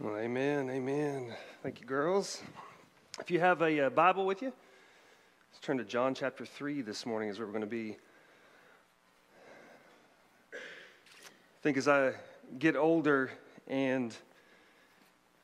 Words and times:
Well, 0.00 0.16
amen, 0.16 0.70
amen. 0.70 1.34
Thank 1.60 1.80
you, 1.80 1.86
girls. 1.86 2.40
If 3.18 3.32
you 3.32 3.40
have 3.40 3.62
a 3.62 3.86
uh, 3.86 3.90
Bible 3.90 4.26
with 4.26 4.42
you, 4.42 4.52
let's 5.50 5.58
turn 5.60 5.76
to 5.78 5.84
John 5.84 6.14
chapter 6.14 6.46
3 6.46 6.82
this 6.82 7.04
morning, 7.04 7.28
is 7.28 7.38
where 7.40 7.46
we're 7.48 7.52
going 7.52 7.62
to 7.62 7.66
be. 7.66 7.96
I 10.52 10.56
think 11.64 11.76
as 11.76 11.88
I 11.88 12.12
get 12.60 12.76
older 12.76 13.32
and 13.66 14.14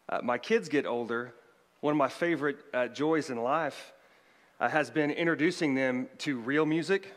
uh, 0.08 0.20
my 0.22 0.38
kids 0.38 0.68
get 0.68 0.86
older, 0.86 1.34
one 1.80 1.90
of 1.90 1.98
my 1.98 2.06
favorite 2.06 2.58
uh, 2.72 2.86
joys 2.86 3.30
in 3.30 3.42
life 3.42 3.92
uh, 4.60 4.68
has 4.68 4.88
been 4.88 5.10
introducing 5.10 5.74
them 5.74 6.06
to 6.18 6.38
real 6.38 6.64
music. 6.64 7.12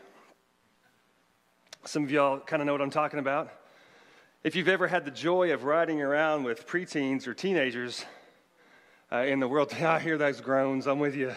Some 1.84 2.02
of 2.02 2.10
y'all 2.10 2.40
kind 2.40 2.60
of 2.62 2.66
know 2.66 2.72
what 2.72 2.82
I'm 2.82 2.90
talking 2.90 3.20
about. 3.20 3.52
If 4.44 4.54
you've 4.54 4.68
ever 4.68 4.86
had 4.86 5.04
the 5.04 5.10
joy 5.10 5.52
of 5.52 5.64
riding 5.64 6.00
around 6.00 6.44
with 6.44 6.64
preteens 6.64 7.26
or 7.26 7.34
teenagers 7.34 8.04
uh, 9.10 9.16
in 9.16 9.40
the 9.40 9.48
world, 9.48 9.74
I 9.80 9.98
hear 9.98 10.16
those 10.16 10.40
groans, 10.40 10.86
I'm 10.86 11.00
with 11.00 11.16
you. 11.16 11.34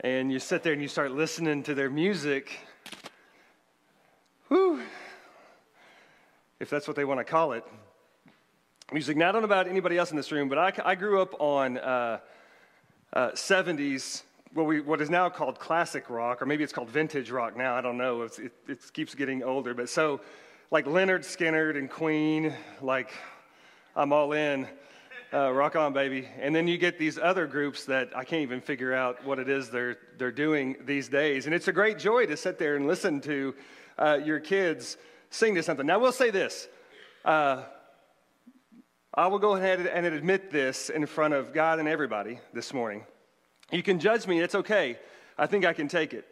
And 0.00 0.32
you 0.32 0.38
sit 0.38 0.62
there 0.62 0.72
and 0.72 0.80
you 0.80 0.88
start 0.88 1.12
listening 1.12 1.62
to 1.64 1.74
their 1.74 1.90
music. 1.90 2.50
Whew. 4.48 4.80
If 6.60 6.70
that's 6.70 6.88
what 6.88 6.96
they 6.96 7.04
want 7.04 7.20
to 7.20 7.24
call 7.24 7.52
it. 7.52 7.64
Music. 8.90 9.14
Now, 9.14 9.28
I 9.28 9.32
don't 9.32 9.42
know 9.42 9.46
about 9.46 9.68
anybody 9.68 9.98
else 9.98 10.12
in 10.12 10.16
this 10.16 10.32
room, 10.32 10.48
but 10.48 10.56
I, 10.56 10.72
I 10.82 10.94
grew 10.94 11.20
up 11.20 11.38
on 11.38 11.76
uh, 11.76 12.20
uh, 13.12 13.30
70s, 13.32 14.22
what, 14.54 14.64
we, 14.64 14.80
what 14.80 15.02
is 15.02 15.10
now 15.10 15.28
called 15.28 15.58
classic 15.58 16.08
rock, 16.08 16.40
or 16.40 16.46
maybe 16.46 16.64
it's 16.64 16.72
called 16.72 16.88
vintage 16.88 17.30
rock 17.30 17.54
now. 17.54 17.74
I 17.74 17.82
don't 17.82 17.98
know. 17.98 18.22
It, 18.22 18.52
it 18.66 18.92
keeps 18.94 19.14
getting 19.14 19.42
older. 19.42 19.74
But 19.74 19.90
so, 19.90 20.22
like 20.74 20.86
Lynyrd 20.86 21.20
Skynyrd 21.20 21.78
and 21.78 21.88
Queen, 21.88 22.52
like 22.82 23.12
I'm 23.94 24.12
all 24.12 24.32
in. 24.32 24.66
Uh, 25.32 25.52
rock 25.52 25.76
on, 25.76 25.92
baby. 25.92 26.26
And 26.40 26.52
then 26.52 26.66
you 26.66 26.78
get 26.78 26.98
these 26.98 27.16
other 27.16 27.46
groups 27.46 27.84
that 27.84 28.10
I 28.12 28.24
can't 28.24 28.42
even 28.42 28.60
figure 28.60 28.92
out 28.92 29.24
what 29.24 29.38
it 29.38 29.48
is 29.48 29.70
they're, 29.70 29.98
they're 30.18 30.32
doing 30.32 30.74
these 30.84 31.08
days. 31.08 31.46
And 31.46 31.54
it's 31.54 31.68
a 31.68 31.72
great 31.72 31.96
joy 32.00 32.26
to 32.26 32.36
sit 32.36 32.58
there 32.58 32.74
and 32.74 32.88
listen 32.88 33.20
to 33.20 33.54
uh, 34.00 34.18
your 34.24 34.40
kids 34.40 34.96
sing 35.30 35.54
to 35.54 35.62
something. 35.62 35.86
Now, 35.86 36.00
we'll 36.00 36.10
say 36.10 36.30
this. 36.32 36.66
Uh, 37.24 37.62
I 39.14 39.28
will 39.28 39.38
go 39.38 39.54
ahead 39.54 39.78
and 39.78 40.04
admit 40.04 40.50
this 40.50 40.90
in 40.90 41.06
front 41.06 41.34
of 41.34 41.54
God 41.54 41.78
and 41.78 41.86
everybody 41.86 42.40
this 42.52 42.74
morning. 42.74 43.04
You 43.70 43.84
can 43.84 44.00
judge 44.00 44.26
me, 44.26 44.40
it's 44.40 44.56
okay. 44.56 44.98
I 45.38 45.46
think 45.46 45.64
I 45.64 45.72
can 45.72 45.86
take 45.86 46.12
it. 46.12 46.26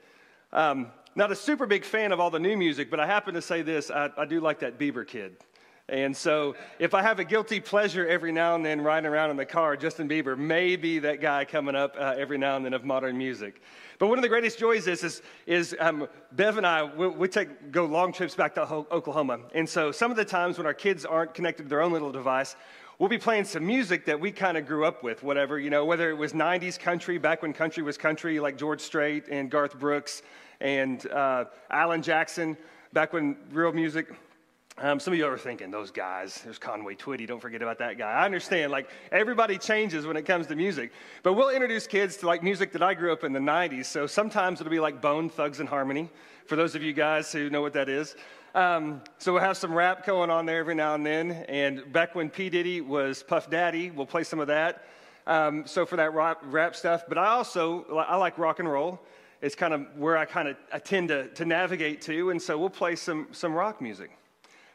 Um, 0.53 0.89
not 1.15 1.31
a 1.31 1.37
super 1.37 1.67
big 1.67 1.85
fan 1.85 2.13
of 2.13 2.21
all 2.21 2.31
the 2.31 2.39
new 2.39 2.57
music, 2.57 2.91
but 2.91 3.01
I 3.01 3.07
happen 3.07 3.35
to 3.35 3.43
say 3.43 3.63
this 3.63 3.91
I, 3.91 4.11
I 4.17 4.25
do 4.25 4.41
like 4.41 4.61
that 4.61 4.79
Bieber 4.79 5.07
kid. 5.07 5.37
And 5.89 6.17
so, 6.17 6.55
if 6.79 6.95
I 6.95 7.03
have 7.03 7.19
a 7.19 7.25
guilty 7.25 7.59
pleasure 7.59 8.07
every 8.07 8.31
now 8.31 8.55
and 8.55 8.65
then 8.65 8.81
riding 8.81 9.11
around 9.11 9.31
in 9.31 9.37
the 9.37 9.45
car, 9.45 9.77
Justin 9.77 10.09
Bieber 10.09 10.39
may 10.39 10.77
be 10.77 11.01
that 11.01 11.21
guy 11.21 11.45
coming 11.45 11.75
up 11.75 11.97
uh, 11.99 12.15
every 12.17 12.39
now 12.39 12.57
and 12.57 12.65
then 12.65 12.73
of 12.73 12.85
modern 12.85 13.19
music. 13.19 13.61
But 13.99 14.07
one 14.07 14.17
of 14.17 14.23
the 14.23 14.29
greatest 14.29 14.59
joys 14.59 14.87
is, 14.87 15.03
is, 15.03 15.23
is 15.45 15.77
um, 15.81 16.09
Bev 16.33 16.57
and 16.57 16.67
I, 16.67 16.85
we, 16.85 17.09
we, 17.09 17.29
take, 17.29 17.73
go 17.73 17.85
long 17.85 18.13
trips 18.13 18.35
back 18.35 18.55
to 18.55 18.63
Oklahoma. 18.63 19.41
And 19.55 19.69
so, 19.69 19.91
some 19.91 20.13
of 20.13 20.17
the 20.17 20.25
times 20.25 20.57
when 20.57 20.67
our 20.67 20.75
kids 20.75 21.05
aren't 21.05 21.35
connected 21.35 21.65
to 21.65 21.69
their 21.69 21.83
own 21.83 21.93
little 21.93 22.13
device, 22.13 22.55
we'll 23.01 23.09
be 23.09 23.19
playing 23.19 23.45
some 23.45 23.67
music 23.67 24.05
that 24.07 24.19
we 24.19 24.31
kind 24.31 24.57
of 24.57 24.67
grew 24.67 24.85
up 24.85 25.03
with, 25.03 25.25
whatever, 25.25 25.59
you 25.59 25.69
know, 25.69 25.85
whether 25.85 26.11
it 26.11 26.17
was 26.17 26.33
90s 26.33 26.79
country, 26.79 27.19
back 27.19 27.43
when 27.43 27.53
country 27.53 27.83
was 27.83 27.99
country, 27.99 28.39
like 28.39 28.57
George 28.57 28.81
Strait 28.81 29.25
and 29.29 29.51
Garth 29.51 29.77
Brooks 29.79 30.23
and 30.63 31.11
uh, 31.11 31.47
Alan 31.71 32.03
Jackson, 32.03 32.57
back 32.93 33.13
when 33.13 33.37
real 33.51 33.73
music. 33.73 34.07
Um, 34.79 35.01
some 35.01 35.13
of 35.13 35.19
you 35.19 35.27
are 35.27 35.37
thinking, 35.37 35.71
those 35.71 35.91
guys, 35.91 36.41
there's 36.45 36.59
Conway 36.59 36.95
Twitty, 36.95 37.27
don't 37.27 37.41
forget 37.41 37.61
about 37.61 37.79
that 37.81 37.99
guy. 37.99 38.11
I 38.11 38.25
understand, 38.25 38.73
like, 38.73 38.89
everybody 39.11 39.59
changes 39.59 40.07
when 40.07 40.17
it 40.17 40.23
comes 40.23 40.47
to 40.47 40.57
music. 40.57 40.93
But 41.23 41.35
we'll 41.35 41.51
introduce 41.51 41.87
kids 41.87 42.17
to, 42.19 42.27
like, 42.27 42.43
music 42.43 42.73
that 42.73 42.83
I 42.83 42.95
grew 42.95 43.13
up 43.13 43.23
in 43.23 43.33
the 43.35 43.41
90s. 43.41 43.87
So 43.87 44.07
sometimes 44.07 44.61
it'll 44.61 44.71
be 44.71 44.81
like 44.81 45.03
Bone 45.03 45.29
Thugs 45.29 45.61
and 45.61 45.69
Harmony, 45.69 46.09
for 46.47 46.57
those 46.57 46.75
of 46.75 46.83
you 46.83 46.95
guys 46.95 47.31
who 47.33 47.51
know 47.51 47.61
what 47.61 47.75
that 47.75 47.91
is. 47.91 48.17
Um, 48.55 49.03
so 49.19 49.35
we'll 49.35 49.43
have 49.43 49.57
some 49.57 49.75
rap 49.75 50.07
going 50.07 50.31
on 50.31 50.47
there 50.47 50.61
every 50.61 50.75
now 50.75 50.95
and 50.95 51.05
then. 51.05 51.33
And 51.49 51.93
back 51.93 52.15
when 52.15 52.31
P. 52.31 52.49
Diddy 52.49 52.81
was 52.81 53.23
Puff 53.23 53.51
Daddy, 53.51 53.91
we'll 53.91 54.07
play 54.07 54.25
some 54.25 54.39
of 54.39 54.47
that. 54.47 54.85
Um, 55.27 55.67
so 55.67 55.85
for 55.85 55.97
that 55.97 56.15
rap, 56.15 56.41
rap 56.45 56.77
stuff. 56.77 57.05
But 57.09 57.19
I 57.19 57.27
also, 57.27 57.85
I 58.09 58.17
like 58.17 58.39
rock 58.39 58.59
and 58.59 58.71
roll 58.71 59.01
it's 59.43 59.57
kind 59.57 59.75
of 59.75 59.85
where 59.97 60.17
I 60.17 60.25
kind 60.25 60.49
of 60.49 60.57
I 60.73 60.79
tend 60.79 61.09
to, 61.09 61.29
to 61.29 61.45
navigate 61.45 62.01
to. 62.03 62.31
And 62.31 62.41
so 62.41 62.57
we'll 62.57 62.71
play 62.71 62.97
some, 62.97 63.27
some 63.33 63.53
rock 63.53 63.83
music 63.83 64.17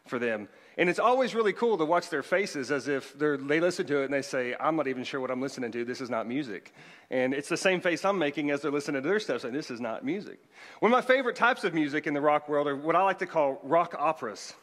for 0.06 0.20
them. 0.20 0.50
And 0.78 0.90
it's 0.90 1.00
always 1.00 1.34
really 1.34 1.54
cool 1.54 1.78
to 1.78 1.86
watch 1.86 2.10
their 2.10 2.22
faces 2.22 2.70
as 2.70 2.88
if 2.88 3.18
they 3.18 3.60
listen 3.60 3.88
to 3.88 4.02
it 4.02 4.06
and 4.06 4.14
they 4.14 4.22
say, 4.22 4.56
I'm 4.60 4.76
not 4.76 4.88
even 4.88 5.04
sure 5.04 5.20
what 5.20 5.32
I'm 5.32 5.42
listening 5.42 5.72
to. 5.72 5.84
This 5.84 6.02
is 6.02 6.10
not 6.10 6.28
music. 6.28 6.72
And 7.10 7.34
it's 7.34 7.50
the 7.50 7.58
same 7.58 7.82
face 7.82 8.06
I'm 8.06 8.20
making 8.20 8.52
as 8.52 8.62
they're 8.62 8.72
listening 8.72 9.02
to 9.02 9.08
their 9.08 9.20
stuff 9.20 9.42
saying, 9.42 9.56
This 9.56 9.72
is 9.72 9.82
not 9.82 10.06
music. 10.06 10.40
One 10.80 10.92
of 10.92 10.96
my 10.96 11.02
favorite 11.02 11.36
types 11.36 11.64
of 11.64 11.74
music 11.74 12.06
in 12.06 12.14
the 12.14 12.22
rock 12.22 12.48
world 12.48 12.68
are 12.68 12.76
what 12.76 12.96
I 12.96 13.02
like 13.02 13.20
to 13.20 13.26
call 13.26 13.60
rock 13.64 13.96
operas. 13.98 14.54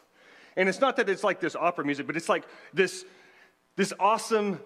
And 0.55 0.69
it's 0.69 0.79
not 0.79 0.95
that 0.97 1.09
it's 1.09 1.23
like 1.23 1.41
this 1.41 1.55
opera 1.55 1.83
music, 1.83 2.07
but 2.07 2.15
it's 2.15 2.29
like 2.29 2.45
this, 2.73 3.03
this 3.75 3.91
awesome 3.99 4.61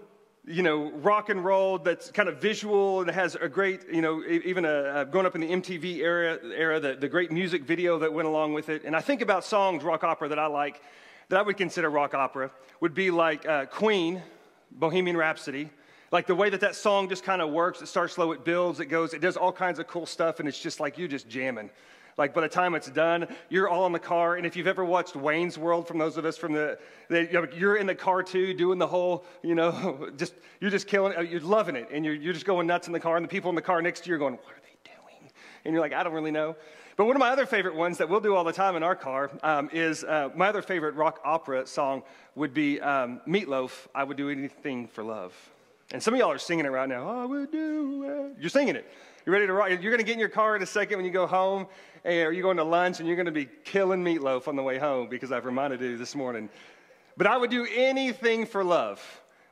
you 0.50 0.64
know, 0.64 0.90
rock 0.94 1.30
and 1.30 1.46
roll 1.46 1.78
that's 1.78 2.10
kind 2.10 2.28
of 2.28 2.42
visual 2.42 3.02
and 3.02 3.12
has 3.12 3.36
a 3.36 3.48
great, 3.48 3.88
you 3.88 4.02
know, 4.02 4.24
even 4.26 4.66
a, 4.66 5.02
a 5.02 5.06
growing 5.06 5.28
up 5.28 5.36
in 5.36 5.42
the 5.42 5.48
MTV 5.48 5.98
era, 5.98 6.40
era 6.44 6.80
the, 6.80 6.96
the 6.96 7.08
great 7.08 7.32
music 7.32 7.64
video 7.66 8.00
that 8.00 8.12
went 8.12 8.28
along 8.28 8.54
with 8.54 8.68
it. 8.70 8.84
And 8.84 8.96
I 8.96 9.00
think 9.00 9.22
about 9.22 9.46
songs, 9.46 9.84
rock 9.84 10.04
opera, 10.04 10.28
that 10.30 10.40
I 10.40 10.48
like, 10.48 10.82
that 11.30 11.38
I 11.38 11.44
would 11.44 11.56
consider 11.56 11.88
rock 11.88 12.16
opera, 12.16 12.50
would 12.82 12.96
be 12.96 13.12
like 13.12 13.48
uh, 13.48 13.68
Queen, 13.68 14.24
Bohemian 14.72 15.16
Rhapsody. 15.16 15.70
Like 16.12 16.26
the 16.26 16.34
way 16.34 16.50
that 16.50 16.62
that 16.62 16.76
song 16.76 17.10
just 17.10 17.24
kind 17.24 17.44
of 17.44 17.52
works, 17.52 17.84
it 17.84 17.88
starts 17.88 18.16
slow, 18.16 18.32
it 18.32 18.44
builds, 18.44 18.80
it 18.80 18.88
goes, 18.88 19.14
it 19.14 19.22
does 19.22 19.38
all 19.38 19.52
kinds 19.52 19.78
of 19.78 19.86
cool 19.86 20.08
stuff, 20.08 20.40
and 20.40 20.50
it's 20.50 20.60
just 20.60 20.80
like 20.80 20.98
you 20.98 21.08
just 21.08 21.30
jamming. 21.30 21.70
Like 22.20 22.34
by 22.34 22.42
the 22.42 22.50
time 22.50 22.76
it's 22.76 22.90
done, 22.90 23.30
you're 23.48 23.70
all 23.70 23.86
in 23.86 23.94
the 23.94 24.00
car. 24.00 24.36
And 24.36 24.46
if 24.46 24.58
you've 24.58 24.68
ever 24.68 24.84
watched 24.84 25.16
Wayne's 25.16 25.58
World, 25.58 25.88
from 25.88 25.98
those 25.98 26.18
of 26.18 26.26
us 26.26 26.36
from 26.36 26.52
the, 26.52 26.78
the 27.08 27.50
you're 27.58 27.78
in 27.78 27.88
the 27.88 27.96
car 27.96 28.22
too, 28.22 28.54
doing 28.54 28.78
the 28.78 28.86
whole, 28.86 29.24
you 29.42 29.56
know, 29.56 30.10
just 30.18 30.34
you're 30.60 30.70
just 30.70 30.86
killing. 30.86 31.14
You're 31.32 31.40
loving 31.40 31.78
it, 31.78 31.88
and 31.94 32.04
you're 32.04 32.14
you're 32.14 32.34
just 32.34 32.46
going 32.46 32.68
nuts 32.68 32.88
in 32.88 32.94
the 32.94 33.00
car. 33.00 33.16
And 33.16 33.24
the 33.24 33.30
people 33.30 33.50
in 33.50 33.56
the 33.56 33.62
car 33.62 33.82
next 33.82 34.04
to 34.04 34.10
you 34.10 34.16
are 34.16 34.20
going, 34.20 34.34
"What 34.34 34.52
are 34.52 34.62
they 34.62 34.92
doing?" 34.92 35.32
And 35.64 35.74
you're 35.74 35.82
like, 35.82 35.94
"I 35.94 36.04
don't 36.04 36.12
really 36.12 36.30
know." 36.30 36.58
But 36.98 37.06
one 37.06 37.16
of 37.16 37.22
my 37.22 37.30
other 37.30 37.46
favorite 37.46 37.76
ones 37.76 37.98
that 38.00 38.10
we'll 38.10 38.20
do 38.20 38.36
all 38.36 38.44
the 38.44 38.52
time 38.52 38.76
in 38.76 38.84
our 38.84 38.98
car 38.98 39.32
um, 39.42 39.70
is 39.72 40.04
uh, 40.04 40.28
my 40.36 40.50
other 40.50 40.62
favorite 40.62 40.96
rock 40.96 41.22
opera 41.24 41.66
song 41.66 42.04
would 42.36 42.54
be 42.54 42.82
um, 42.82 43.22
Meatloaf. 43.26 43.88
I 43.96 44.04
would 44.04 44.18
do 44.18 44.30
anything 44.30 44.90
for 44.90 45.06
love. 45.06 45.34
And 45.92 46.04
some 46.04 46.14
of 46.14 46.20
y'all 46.20 46.32
are 46.32 46.38
singing 46.38 46.66
it 46.66 46.70
right 46.70 46.90
now. 46.90 47.08
I 47.08 47.24
would 47.24 47.50
do 47.50 48.04
it. 48.04 48.42
You're 48.42 48.50
singing 48.50 48.76
it. 48.76 48.86
You're 49.26 49.34
ready 49.34 49.48
to 49.48 49.54
rock. 49.54 49.70
You're 49.70 49.80
going 49.80 49.98
to 49.98 50.04
get 50.04 50.14
in 50.14 50.20
your 50.20 50.30
car 50.30 50.56
in 50.56 50.64
a 50.64 50.66
second 50.66 50.98
when 50.98 51.06
you 51.06 51.12
go 51.12 51.28
home, 51.28 51.68
or 52.06 52.32
you're 52.32 52.42
going 52.42 52.58
to 52.58 52.64
lunch, 52.64 53.00
and 53.00 53.08
you're 53.08 53.18
going 53.18 53.26
to 53.26 53.32
be 53.32 53.50
killing 53.66 54.04
meatloaf 54.04 54.48
on 54.48 54.56
the 54.56 54.64
way 54.64 54.78
home 54.78 55.10
because 55.10 55.32
I've 55.32 55.46
reminded 55.46 55.82
you 55.82 55.98
this 55.98 56.16
morning. 56.16 56.50
But 57.18 57.28
I 57.28 57.36
would 57.36 57.50
do 57.50 57.68
anything 57.76 58.46
for 58.46 58.64
love 58.64 59.02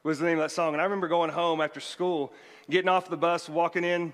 was 0.04 0.20
the 0.20 0.26
name 0.26 0.38
of 0.38 0.44
that 0.46 0.52
song. 0.52 0.74
And 0.74 0.80
I 0.80 0.86
remember 0.86 1.10
going 1.10 1.30
home 1.30 1.60
after 1.60 1.82
school, 1.82 2.32
getting 2.70 2.88
off 2.88 3.10
the 3.10 3.18
bus, 3.18 3.50
walking 3.50 3.84
in 3.84 4.14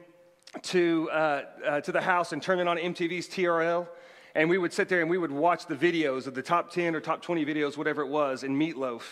to, 0.63 1.07
uh, 1.11 1.43
uh, 1.63 1.81
to 1.81 1.91
the 1.91 2.01
house 2.01 2.31
and 2.31 2.41
turning 2.41 2.67
on 2.67 2.77
MTV's 2.77 3.27
TRL. 3.27 3.87
And 4.33 4.49
we 4.49 4.57
would 4.57 4.73
sit 4.73 4.89
there 4.89 5.01
and 5.01 5.09
we 5.09 5.19
would 5.19 5.31
watch 5.31 5.67
the 5.67 5.75
videos 5.75 6.25
of 6.25 6.33
the 6.33 6.41
top 6.41 6.71
10 6.71 6.95
or 6.95 6.99
top 6.99 7.21
20 7.21 7.45
videos, 7.45 7.77
whatever 7.77 8.01
it 8.01 8.07
was, 8.07 8.43
in 8.43 8.57
Meatloaf. 8.57 9.03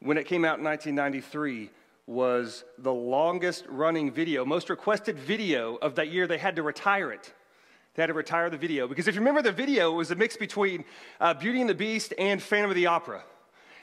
When 0.00 0.16
it 0.16 0.24
came 0.24 0.46
out 0.46 0.58
in 0.58 0.64
1993, 0.64 1.68
was 2.10 2.64
the 2.76 2.92
longest 2.92 3.64
running 3.68 4.10
video, 4.10 4.44
most 4.44 4.68
requested 4.68 5.16
video 5.16 5.76
of 5.76 5.94
that 5.94 6.08
year. 6.08 6.26
They 6.26 6.38
had 6.38 6.56
to 6.56 6.62
retire 6.64 7.12
it. 7.12 7.32
They 7.94 8.02
had 8.02 8.08
to 8.08 8.14
retire 8.14 8.50
the 8.50 8.56
video 8.56 8.88
because 8.88 9.06
if 9.06 9.14
you 9.14 9.20
remember 9.20 9.42
the 9.42 9.52
video, 9.52 9.92
it 9.92 9.94
was 9.94 10.10
a 10.10 10.16
mix 10.16 10.36
between 10.36 10.84
uh, 11.20 11.34
Beauty 11.34 11.60
and 11.60 11.70
the 11.70 11.74
Beast 11.74 12.12
and 12.18 12.42
Phantom 12.42 12.68
of 12.68 12.74
the 12.74 12.86
Opera. 12.86 13.22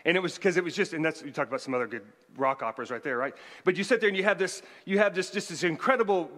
And 0.04 0.18
it 0.18 0.20
was 0.20 0.36
because 0.36 0.58
it 0.58 0.64
was 0.64 0.76
just, 0.76 0.92
and 0.92 1.06
that's, 1.06 1.22
you 1.22 1.32
talk 1.32 1.48
about 1.48 1.62
some 1.62 1.74
other 1.74 1.88
good 1.88 2.04
rock 2.36 2.62
operas 2.64 2.92
right 2.92 3.02
there, 3.02 3.18
right? 3.18 3.34
But 3.64 3.78
you 3.78 3.86
sit 3.86 4.02
there 4.02 4.10
and 4.10 4.18
you 4.18 4.26
have 4.26 4.38
this, 4.38 4.62
you 4.84 4.98
have 5.00 5.16
this, 5.16 5.32
just 5.32 5.48
this 5.48 5.64
incredible 5.64 6.30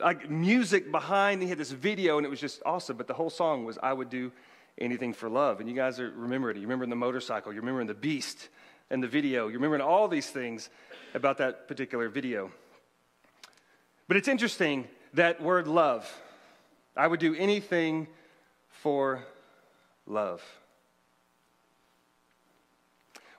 like 0.00 0.30
music 0.30 0.90
behind, 0.90 1.34
and 1.34 1.42
you 1.42 1.48
had 1.48 1.58
this 1.58 1.70
video, 1.70 2.16
and 2.16 2.26
it 2.26 2.30
was 2.30 2.40
just 2.40 2.62
awesome. 2.64 2.96
But 2.96 3.06
the 3.06 3.14
whole 3.14 3.30
song 3.30 3.66
was, 3.66 3.78
I 3.82 3.92
would 3.92 4.08
do 4.08 4.32
anything 4.78 5.12
for 5.12 5.28
love. 5.28 5.60
And 5.60 5.68
you 5.68 5.76
guys 5.76 6.00
are 6.00 6.10
remembering 6.10 6.56
it. 6.56 6.60
You 6.60 6.66
remember 6.66 6.86
the 6.86 6.96
motorcycle, 6.96 7.52
you 7.52 7.60
remember 7.60 7.84
the 7.84 7.98
beast 7.98 8.48
and 8.92 9.02
the 9.02 9.08
video. 9.08 9.48
You're 9.48 9.58
remembering 9.58 9.80
all 9.80 10.06
these 10.06 10.28
things 10.28 10.68
about 11.14 11.38
that 11.38 11.66
particular 11.66 12.10
video. 12.10 12.52
But 14.06 14.18
it's 14.18 14.28
interesting 14.28 14.86
that 15.14 15.42
word 15.42 15.66
love. 15.66 16.08
I 16.94 17.06
would 17.06 17.18
do 17.18 17.34
anything 17.34 18.06
for 18.68 19.24
love. 20.06 20.42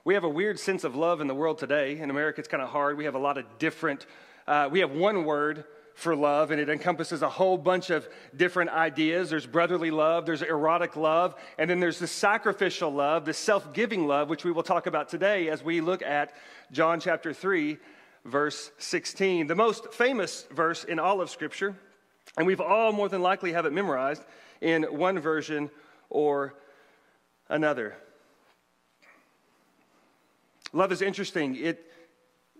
We 0.04 0.14
have 0.14 0.24
a 0.24 0.28
weird 0.28 0.58
sense 0.58 0.82
of 0.82 0.96
love 0.96 1.20
in 1.20 1.28
the 1.28 1.34
world 1.34 1.58
today. 1.58 1.98
In 1.98 2.10
America, 2.10 2.40
it's 2.40 2.48
kind 2.48 2.62
of 2.62 2.68
hard. 2.68 2.98
We 2.98 3.04
have 3.04 3.14
a 3.14 3.18
lot 3.18 3.38
of 3.38 3.44
different, 3.58 4.06
uh, 4.48 4.68
we 4.70 4.80
have 4.80 4.90
one 4.90 5.24
word 5.24 5.64
for 5.94 6.16
love, 6.16 6.50
and 6.50 6.60
it 6.60 6.68
encompasses 6.68 7.22
a 7.22 7.28
whole 7.28 7.56
bunch 7.56 7.90
of 7.90 8.08
different 8.36 8.70
ideas. 8.70 9.30
There's 9.30 9.46
brotherly 9.46 9.90
love, 9.90 10.26
there's 10.26 10.42
erotic 10.42 10.96
love, 10.96 11.36
and 11.56 11.70
then 11.70 11.80
there's 11.80 12.00
the 12.00 12.08
sacrificial 12.08 12.92
love, 12.92 13.24
the 13.24 13.32
self 13.32 13.72
giving 13.72 14.06
love, 14.06 14.28
which 14.28 14.44
we 14.44 14.50
will 14.50 14.64
talk 14.64 14.86
about 14.86 15.08
today 15.08 15.48
as 15.48 15.62
we 15.62 15.80
look 15.80 16.02
at 16.02 16.34
John 16.72 16.98
chapter 16.98 17.32
3, 17.32 17.78
verse 18.24 18.72
16. 18.78 19.46
The 19.46 19.54
most 19.54 19.92
famous 19.92 20.46
verse 20.50 20.82
in 20.82 20.98
all 20.98 21.20
of 21.20 21.30
Scripture, 21.30 21.76
and 22.36 22.46
we've 22.46 22.60
all 22.60 22.92
more 22.92 23.08
than 23.08 23.22
likely 23.22 23.52
have 23.52 23.64
it 23.64 23.72
memorized 23.72 24.24
in 24.60 24.82
one 24.82 25.20
version 25.20 25.70
or 26.10 26.54
another. 27.48 27.94
Love 30.72 30.90
is 30.90 31.02
interesting. 31.02 31.54
It 31.54 31.88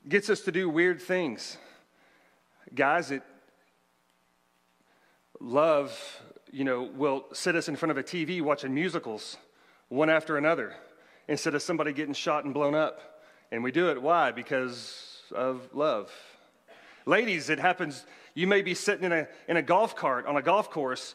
gets 0.08 0.30
us 0.30 0.42
to 0.42 0.52
do 0.52 0.68
weird 0.68 1.02
things. 1.02 1.58
Guys, 2.72 3.10
it 3.10 3.22
love, 5.40 6.22
you 6.50 6.64
know, 6.64 6.82
will 6.82 7.26
sit 7.32 7.56
us 7.56 7.68
in 7.68 7.76
front 7.76 7.90
of 7.90 7.98
a 7.98 8.02
TV 8.02 8.40
watching 8.40 8.72
musicals 8.72 9.36
one 9.88 10.08
after 10.08 10.36
another 10.36 10.74
instead 11.28 11.54
of 11.54 11.62
somebody 11.62 11.92
getting 11.92 12.14
shot 12.14 12.44
and 12.44 12.54
blown 12.54 12.74
up. 12.74 13.22
And 13.52 13.62
we 13.62 13.70
do 13.70 13.90
it 13.90 14.00
why? 14.00 14.32
Because 14.32 15.22
of 15.34 15.68
love. 15.72 16.10
Ladies, 17.06 17.50
it 17.50 17.58
happens, 17.58 18.06
you 18.34 18.46
may 18.46 18.62
be 18.62 18.74
sitting 18.74 19.04
in 19.04 19.12
a, 19.12 19.28
in 19.46 19.56
a 19.56 19.62
golf 19.62 19.94
cart 19.94 20.26
on 20.26 20.36
a 20.36 20.42
golf 20.42 20.70
course 20.70 21.14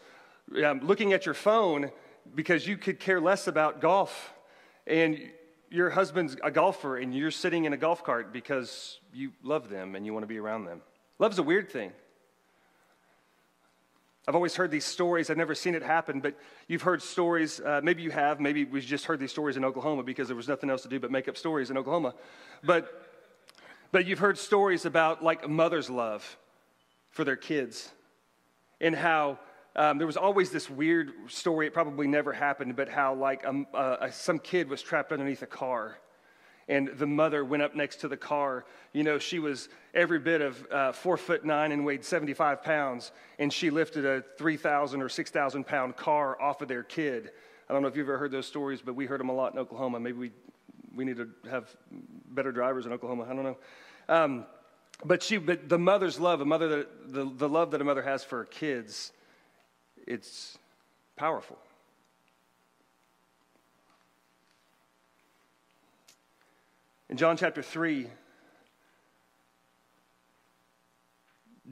um, 0.63 0.81
looking 0.81 1.13
at 1.13 1.25
your 1.25 1.33
phone 1.33 1.91
because 2.35 2.67
you 2.67 2.77
could 2.77 2.99
care 2.99 3.19
less 3.19 3.47
about 3.47 3.81
golf. 3.81 4.33
And 4.85 5.19
your 5.71 5.89
husband's 5.89 6.35
a 6.43 6.51
golfer 6.51 6.97
and 6.97 7.13
you're 7.13 7.31
sitting 7.31 7.65
in 7.65 7.73
a 7.73 7.77
golf 7.77 8.03
cart 8.03 8.31
because 8.33 8.99
you 9.13 9.31
love 9.43 9.69
them 9.69 9.95
and 9.95 10.05
you 10.05 10.13
want 10.13 10.23
to 10.23 10.27
be 10.27 10.37
around 10.37 10.65
them. 10.65 10.81
Love's 11.19 11.37
a 11.37 11.43
weird 11.43 11.69
thing. 11.69 11.91
I've 14.25 14.35
always 14.35 14.55
heard 14.55 14.71
these 14.71 14.85
stories. 14.85 15.29
I've 15.29 15.37
never 15.37 15.55
seen 15.55 15.75
it 15.75 15.83
happen, 15.83 16.21
but 16.21 16.35
you've 16.67 16.83
heard 16.83 17.01
stories. 17.01 17.59
Uh, 17.59 17.81
maybe 17.83 18.03
you 18.03 18.11
have. 18.11 18.39
Maybe 18.39 18.63
we 18.63 18.79
just 18.79 19.05
heard 19.05 19.19
these 19.19 19.31
stories 19.31 19.57
in 19.57 19.65
Oklahoma 19.65 20.03
because 20.03 20.27
there 20.27 20.37
was 20.37 20.47
nothing 20.47 20.69
else 20.69 20.83
to 20.83 20.87
do 20.87 20.99
but 20.99 21.11
make 21.11 21.27
up 21.27 21.35
stories 21.35 21.71
in 21.71 21.77
Oklahoma. 21.77 22.13
But, 22.63 23.07
but 23.91 24.05
you've 24.05 24.19
heard 24.19 24.37
stories 24.37 24.85
about 24.85 25.23
like 25.23 25.43
a 25.43 25.47
mother's 25.47 25.89
love 25.89 26.37
for 27.09 27.23
their 27.23 27.35
kids 27.35 27.89
and 28.79 28.95
how 28.95 29.39
um, 29.75 29.97
there 29.97 30.07
was 30.07 30.17
always 30.17 30.51
this 30.51 30.69
weird 30.69 31.11
story. 31.27 31.67
It 31.67 31.73
probably 31.73 32.07
never 32.07 32.31
happened, 32.31 32.75
but 32.75 32.87
how 32.87 33.15
like 33.15 33.45
um, 33.45 33.67
uh, 33.73 34.09
some 34.11 34.39
kid 34.39 34.69
was 34.69 34.81
trapped 34.81 35.11
underneath 35.11 35.41
a 35.41 35.47
car 35.47 35.97
and 36.69 36.87
the 36.99 37.07
mother 37.07 37.43
went 37.43 37.63
up 37.63 37.75
next 37.75 37.97
to 38.01 38.07
the 38.07 38.15
car. 38.15 38.63
You 38.93 39.03
know, 39.03 39.17
she 39.17 39.39
was 39.39 39.67
every 39.93 40.19
bit 40.19 40.39
of 40.39 40.67
uh, 40.71 40.91
four 40.91 41.17
foot 41.17 41.43
nine 41.43 41.71
and 41.71 41.83
weighed 41.83 42.05
75 42.05 42.63
pounds, 42.63 43.11
and 43.39 43.51
she 43.51 43.71
lifted 43.71 44.05
a 44.05 44.23
3,000 44.37 45.01
or 45.01 45.09
6,000 45.09 45.65
pound 45.65 45.97
car 45.97 46.39
off 46.39 46.61
of 46.61 46.67
their 46.67 46.83
kid. 46.83 47.31
I 47.67 47.73
don't 47.73 47.81
know 47.81 47.87
if 47.87 47.97
you've 47.97 48.07
ever 48.07 48.19
heard 48.19 48.31
those 48.31 48.45
stories, 48.45 48.81
but 48.81 48.95
we 48.95 49.07
heard 49.07 49.19
them 49.19 49.29
a 49.29 49.33
lot 49.33 49.53
in 49.53 49.59
Oklahoma. 49.59 49.99
Maybe 49.99 50.17
we, 50.17 50.31
we 50.95 51.05
need 51.05 51.17
to 51.17 51.29
have 51.49 51.75
better 52.29 52.51
drivers 52.51 52.85
in 52.85 52.93
Oklahoma. 52.93 53.27
I 53.29 53.33
don't 53.33 53.43
know. 53.43 53.57
Um, 54.07 54.45
but 55.03 55.23
she, 55.23 55.37
but 55.37 55.69
the 55.69 55.79
mother's 55.79 56.19
love, 56.19 56.41
a 56.41 56.45
mother 56.45 56.67
that, 56.69 57.13
the, 57.13 57.25
the 57.25 57.49
love 57.49 57.71
that 57.71 57.81
a 57.81 57.83
mother 57.83 58.03
has 58.03 58.23
for 58.23 58.39
her 58.39 58.45
kids, 58.45 59.11
it's 60.05 60.57
powerful. 61.15 61.57
In 67.09 67.17
John 67.17 67.37
chapter 67.37 67.63
3, 67.63 68.07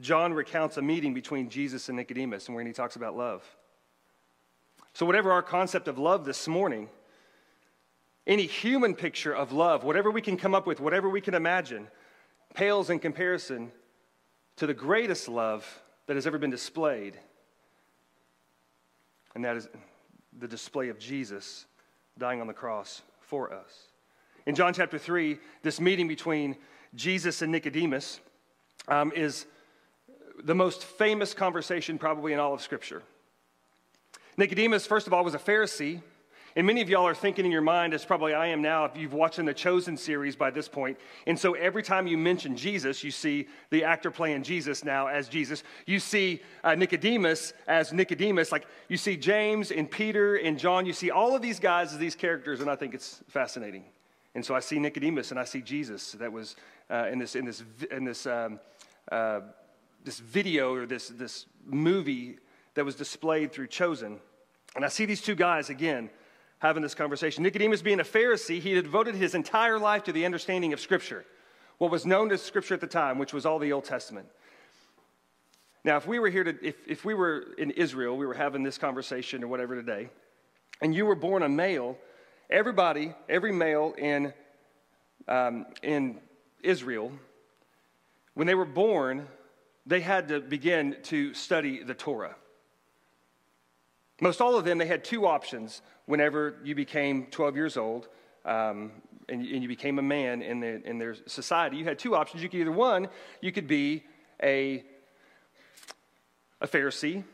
John 0.00 0.32
recounts 0.32 0.76
a 0.76 0.82
meeting 0.82 1.14
between 1.14 1.48
Jesus 1.48 1.88
and 1.88 1.96
Nicodemus, 1.96 2.46
and 2.46 2.54
where 2.54 2.64
he 2.64 2.72
talks 2.72 2.96
about 2.96 3.16
love. 3.16 3.44
So, 4.94 5.06
whatever 5.06 5.30
our 5.30 5.42
concept 5.42 5.86
of 5.86 5.98
love 5.98 6.24
this 6.24 6.48
morning, 6.48 6.88
any 8.26 8.46
human 8.46 8.94
picture 8.94 9.34
of 9.34 9.52
love, 9.52 9.84
whatever 9.84 10.10
we 10.10 10.20
can 10.20 10.36
come 10.36 10.54
up 10.54 10.66
with, 10.66 10.80
whatever 10.80 11.08
we 11.08 11.20
can 11.20 11.34
imagine, 11.34 11.88
pales 12.54 12.90
in 12.90 12.98
comparison 12.98 13.70
to 14.56 14.66
the 14.66 14.74
greatest 14.74 15.28
love 15.28 15.82
that 16.06 16.16
has 16.16 16.26
ever 16.26 16.38
been 16.38 16.50
displayed. 16.50 17.16
And 19.34 19.44
that 19.44 19.56
is 19.56 19.68
the 20.36 20.48
display 20.48 20.88
of 20.88 20.98
Jesus 20.98 21.66
dying 22.18 22.40
on 22.40 22.48
the 22.48 22.52
cross 22.52 23.02
for 23.20 23.52
us. 23.52 23.88
In 24.48 24.54
John 24.54 24.72
chapter 24.72 24.96
3, 24.96 25.38
this 25.62 25.78
meeting 25.78 26.08
between 26.08 26.56
Jesus 26.94 27.42
and 27.42 27.52
Nicodemus 27.52 28.18
um, 28.88 29.12
is 29.14 29.44
the 30.42 30.54
most 30.54 30.84
famous 30.84 31.34
conversation 31.34 31.98
probably 31.98 32.32
in 32.32 32.38
all 32.38 32.54
of 32.54 32.62
Scripture. 32.62 33.02
Nicodemus, 34.38 34.86
first 34.86 35.06
of 35.06 35.12
all, 35.12 35.22
was 35.22 35.34
a 35.34 35.38
Pharisee. 35.38 36.00
And 36.56 36.66
many 36.66 36.80
of 36.80 36.88
y'all 36.88 37.06
are 37.06 37.14
thinking 37.14 37.44
in 37.44 37.52
your 37.52 37.60
mind, 37.60 37.92
as 37.92 38.06
probably 38.06 38.32
I 38.32 38.46
am 38.46 38.62
now, 38.62 38.86
if 38.86 38.96
you've 38.96 39.12
watched 39.12 39.36
the 39.44 39.52
Chosen 39.52 39.98
series 39.98 40.34
by 40.34 40.50
this 40.50 40.66
point. 40.66 40.96
And 41.26 41.38
so 41.38 41.52
every 41.52 41.82
time 41.82 42.06
you 42.06 42.16
mention 42.16 42.56
Jesus, 42.56 43.04
you 43.04 43.10
see 43.10 43.48
the 43.68 43.84
actor 43.84 44.10
playing 44.10 44.44
Jesus 44.44 44.82
now 44.82 45.08
as 45.08 45.28
Jesus. 45.28 45.62
You 45.84 46.00
see 46.00 46.40
uh, 46.64 46.74
Nicodemus 46.74 47.52
as 47.66 47.92
Nicodemus. 47.92 48.50
Like 48.50 48.64
you 48.88 48.96
see 48.96 49.18
James 49.18 49.70
and 49.70 49.90
Peter 49.90 50.36
and 50.36 50.58
John. 50.58 50.86
You 50.86 50.94
see 50.94 51.10
all 51.10 51.36
of 51.36 51.42
these 51.42 51.60
guys 51.60 51.92
as 51.92 51.98
these 51.98 52.14
characters, 52.14 52.62
and 52.62 52.70
I 52.70 52.76
think 52.76 52.94
it's 52.94 53.20
fascinating. 53.28 53.84
And 54.38 54.44
so 54.44 54.54
I 54.54 54.60
see 54.60 54.78
Nicodemus 54.78 55.32
and 55.32 55.40
I 55.40 55.42
see 55.42 55.60
Jesus 55.60 56.12
that 56.12 56.30
was 56.32 56.54
uh, 56.88 57.08
in 57.10 57.18
this, 57.18 57.34
in 57.34 57.44
this, 57.44 57.64
in 57.90 58.04
this, 58.04 58.24
um, 58.24 58.60
uh, 59.10 59.40
this 60.04 60.20
video 60.20 60.72
or 60.72 60.86
this, 60.86 61.08
this 61.08 61.46
movie 61.66 62.38
that 62.74 62.84
was 62.84 62.94
displayed 62.94 63.50
through 63.50 63.66
Chosen. 63.66 64.20
And 64.76 64.84
I 64.84 64.88
see 64.90 65.06
these 65.06 65.20
two 65.20 65.34
guys 65.34 65.70
again 65.70 66.08
having 66.60 66.84
this 66.84 66.94
conversation. 66.94 67.42
Nicodemus, 67.42 67.82
being 67.82 67.98
a 67.98 68.04
Pharisee, 68.04 68.60
he 68.60 68.74
had 68.74 68.84
devoted 68.84 69.16
his 69.16 69.34
entire 69.34 69.76
life 69.76 70.04
to 70.04 70.12
the 70.12 70.24
understanding 70.24 70.72
of 70.72 70.78
Scripture, 70.78 71.24
what 71.78 71.90
was 71.90 72.06
known 72.06 72.30
as 72.30 72.40
Scripture 72.40 72.74
at 72.74 72.80
the 72.80 72.86
time, 72.86 73.18
which 73.18 73.32
was 73.32 73.44
all 73.44 73.58
the 73.58 73.72
Old 73.72 73.86
Testament. 73.86 74.28
Now, 75.82 75.96
if 75.96 76.06
we 76.06 76.20
were 76.20 76.30
here 76.30 76.44
to, 76.44 76.56
if, 76.64 76.76
if 76.86 77.04
we 77.04 77.12
were 77.12 77.44
in 77.58 77.72
Israel, 77.72 78.16
we 78.16 78.24
were 78.24 78.34
having 78.34 78.62
this 78.62 78.78
conversation 78.78 79.42
or 79.42 79.48
whatever 79.48 79.74
today, 79.74 80.10
and 80.80 80.94
you 80.94 81.06
were 81.06 81.16
born 81.16 81.42
a 81.42 81.48
male, 81.48 81.98
Everybody, 82.50 83.14
every 83.28 83.52
male 83.52 83.94
in, 83.98 84.32
um, 85.26 85.66
in 85.82 86.18
Israel, 86.62 87.12
when 88.32 88.46
they 88.46 88.54
were 88.54 88.64
born, 88.64 89.28
they 89.84 90.00
had 90.00 90.28
to 90.28 90.40
begin 90.40 90.96
to 91.04 91.34
study 91.34 91.82
the 91.82 91.92
Torah. 91.92 92.36
Most 94.22 94.40
all 94.40 94.56
of 94.56 94.64
them, 94.64 94.78
they 94.78 94.86
had 94.86 95.04
two 95.04 95.26
options 95.26 95.82
whenever 96.06 96.56
you 96.64 96.74
became 96.74 97.26
12 97.26 97.54
years 97.54 97.76
old 97.76 98.08
um, 98.46 98.92
and, 99.28 99.42
and, 99.42 99.62
you 99.62 99.68
became 99.68 99.98
a 99.98 100.02
man 100.02 100.40
in, 100.40 100.60
the, 100.60 100.82
in 100.88 100.98
their 100.98 101.16
society. 101.26 101.76
You 101.76 101.84
had 101.84 101.98
two 101.98 102.14
options. 102.14 102.42
You 102.42 102.48
could 102.48 102.60
either, 102.60 102.72
one, 102.72 103.08
you 103.42 103.52
could 103.52 103.66
be 103.66 104.04
a, 104.42 104.84
a 106.62 106.66
Pharisee, 106.66 107.24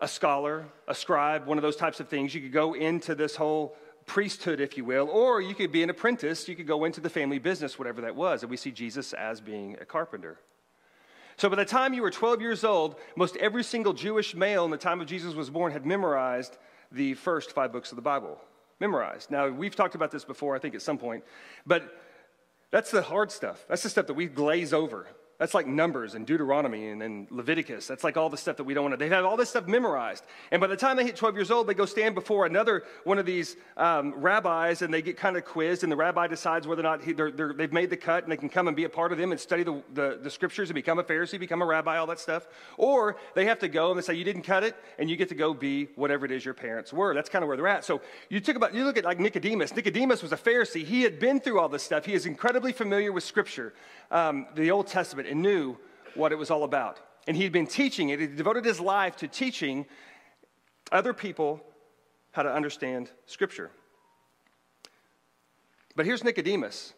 a 0.00 0.06
scholar, 0.06 0.66
a 0.86 0.94
scribe, 0.94 1.46
one 1.46 1.58
of 1.58 1.62
those 1.62 1.74
types 1.74 1.98
of 1.98 2.08
things. 2.08 2.32
You 2.32 2.40
could 2.40 2.52
go 2.52 2.74
into 2.74 3.16
this 3.16 3.34
whole 3.34 3.76
priesthood, 4.06 4.60
if 4.60 4.76
you 4.76 4.84
will, 4.84 5.08
or 5.08 5.40
you 5.40 5.54
could 5.54 5.72
be 5.72 5.82
an 5.82 5.90
apprentice. 5.90 6.48
You 6.48 6.56
could 6.56 6.66
go 6.66 6.84
into 6.84 7.00
the 7.00 7.10
family 7.10 7.38
business, 7.38 7.78
whatever 7.78 8.00
that 8.02 8.16
was. 8.16 8.42
And 8.42 8.50
we 8.50 8.56
see 8.56 8.70
Jesus 8.70 9.12
as 9.12 9.40
being 9.40 9.76
a 9.80 9.84
carpenter. 9.84 10.38
So 11.36 11.48
by 11.48 11.56
the 11.56 11.64
time 11.64 11.94
you 11.94 12.02
were 12.02 12.10
12 12.10 12.40
years 12.40 12.64
old, 12.64 12.96
most 13.16 13.36
every 13.36 13.64
single 13.64 13.92
Jewish 13.92 14.34
male 14.34 14.64
in 14.64 14.70
the 14.70 14.76
time 14.76 15.00
of 15.00 15.06
Jesus 15.06 15.34
was 15.34 15.50
born 15.50 15.72
had 15.72 15.86
memorized 15.86 16.58
the 16.90 17.14
first 17.14 17.52
five 17.52 17.72
books 17.72 17.90
of 17.90 17.96
the 17.96 18.02
Bible. 18.02 18.38
Memorized. 18.80 19.30
Now, 19.30 19.48
we've 19.48 19.74
talked 19.76 19.94
about 19.94 20.10
this 20.10 20.24
before, 20.24 20.54
I 20.54 20.58
think, 20.58 20.74
at 20.74 20.82
some 20.82 20.98
point, 20.98 21.24
but 21.66 21.98
that's 22.70 22.90
the 22.90 23.02
hard 23.02 23.30
stuff. 23.30 23.64
That's 23.68 23.82
the 23.82 23.88
stuff 23.88 24.06
that 24.08 24.14
we 24.14 24.26
glaze 24.26 24.72
over. 24.72 25.06
That's 25.42 25.54
like 25.54 25.66
Numbers 25.66 26.14
and 26.14 26.24
Deuteronomy 26.24 26.90
and, 26.90 27.02
and 27.02 27.26
Leviticus. 27.32 27.88
That's 27.88 28.04
like 28.04 28.16
all 28.16 28.30
the 28.30 28.36
stuff 28.36 28.58
that 28.58 28.62
we 28.62 28.74
don't 28.74 28.84
want 28.84 28.92
to. 28.92 28.96
They 28.96 29.08
have 29.08 29.24
all 29.24 29.36
this 29.36 29.50
stuff 29.50 29.66
memorized. 29.66 30.24
And 30.52 30.60
by 30.60 30.68
the 30.68 30.76
time 30.76 30.96
they 30.96 31.02
hit 31.02 31.16
12 31.16 31.34
years 31.34 31.50
old, 31.50 31.66
they 31.66 31.74
go 31.74 31.84
stand 31.84 32.14
before 32.14 32.46
another 32.46 32.84
one 33.02 33.18
of 33.18 33.26
these 33.26 33.56
um, 33.76 34.14
rabbis 34.14 34.82
and 34.82 34.94
they 34.94 35.02
get 35.02 35.16
kind 35.16 35.36
of 35.36 35.44
quizzed. 35.44 35.82
And 35.82 35.90
the 35.90 35.96
rabbi 35.96 36.28
decides 36.28 36.68
whether 36.68 36.78
or 36.78 36.84
not 36.84 37.02
he, 37.02 37.12
they're, 37.12 37.32
they've 37.32 37.72
made 37.72 37.90
the 37.90 37.96
cut 37.96 38.22
and 38.22 38.30
they 38.30 38.36
can 38.36 38.48
come 38.48 38.68
and 38.68 38.76
be 38.76 38.84
a 38.84 38.88
part 38.88 39.10
of 39.10 39.18
them 39.18 39.32
and 39.32 39.40
study 39.40 39.64
the, 39.64 39.82
the, 39.94 40.20
the, 40.22 40.30
scriptures 40.30 40.70
and 40.70 40.76
become 40.76 41.00
a 41.00 41.02
Pharisee, 41.02 41.40
become 41.40 41.60
a 41.60 41.66
rabbi, 41.66 41.96
all 41.96 42.06
that 42.06 42.20
stuff. 42.20 42.46
Or 42.76 43.16
they 43.34 43.46
have 43.46 43.58
to 43.58 43.68
go 43.68 43.90
and 43.90 43.98
they 43.98 44.04
say, 44.04 44.14
You 44.14 44.22
didn't 44.22 44.42
cut 44.42 44.62
it, 44.62 44.76
and 44.96 45.10
you 45.10 45.16
get 45.16 45.28
to 45.30 45.34
go 45.34 45.52
be 45.54 45.88
whatever 45.96 46.24
it 46.24 46.30
is 46.30 46.44
your 46.44 46.54
parents 46.54 46.92
were. 46.92 47.14
That's 47.14 47.28
kind 47.28 47.42
of 47.42 47.48
where 47.48 47.56
they're 47.56 47.66
at. 47.66 47.84
So 47.84 48.00
you, 48.28 48.38
took 48.38 48.54
about, 48.54 48.74
you 48.74 48.84
look 48.84 48.96
at 48.96 49.04
like 49.04 49.18
Nicodemus. 49.18 49.74
Nicodemus 49.74 50.22
was 50.22 50.30
a 50.30 50.36
Pharisee. 50.36 50.84
He 50.84 51.02
had 51.02 51.18
been 51.18 51.40
through 51.40 51.58
all 51.58 51.68
this 51.68 51.82
stuff, 51.82 52.04
he 52.04 52.14
is 52.14 52.26
incredibly 52.26 52.70
familiar 52.70 53.10
with 53.10 53.24
scripture, 53.24 53.74
um, 54.12 54.46
the 54.54 54.70
Old 54.70 54.86
Testament, 54.86 55.31
and 55.32 55.42
knew 55.42 55.76
what 56.14 56.30
it 56.30 56.36
was 56.36 56.50
all 56.50 56.62
about. 56.62 57.00
And 57.26 57.36
he'd 57.36 57.52
been 57.52 57.66
teaching 57.66 58.10
it, 58.10 58.20
he 58.20 58.26
devoted 58.26 58.64
his 58.64 58.78
life 58.78 59.16
to 59.16 59.28
teaching 59.28 59.86
other 60.92 61.14
people 61.14 61.60
how 62.32 62.42
to 62.42 62.52
understand 62.52 63.10
Scripture. 63.26 63.70
But 65.96 66.04
here's 66.06 66.22
Nicodemus, 66.22 66.92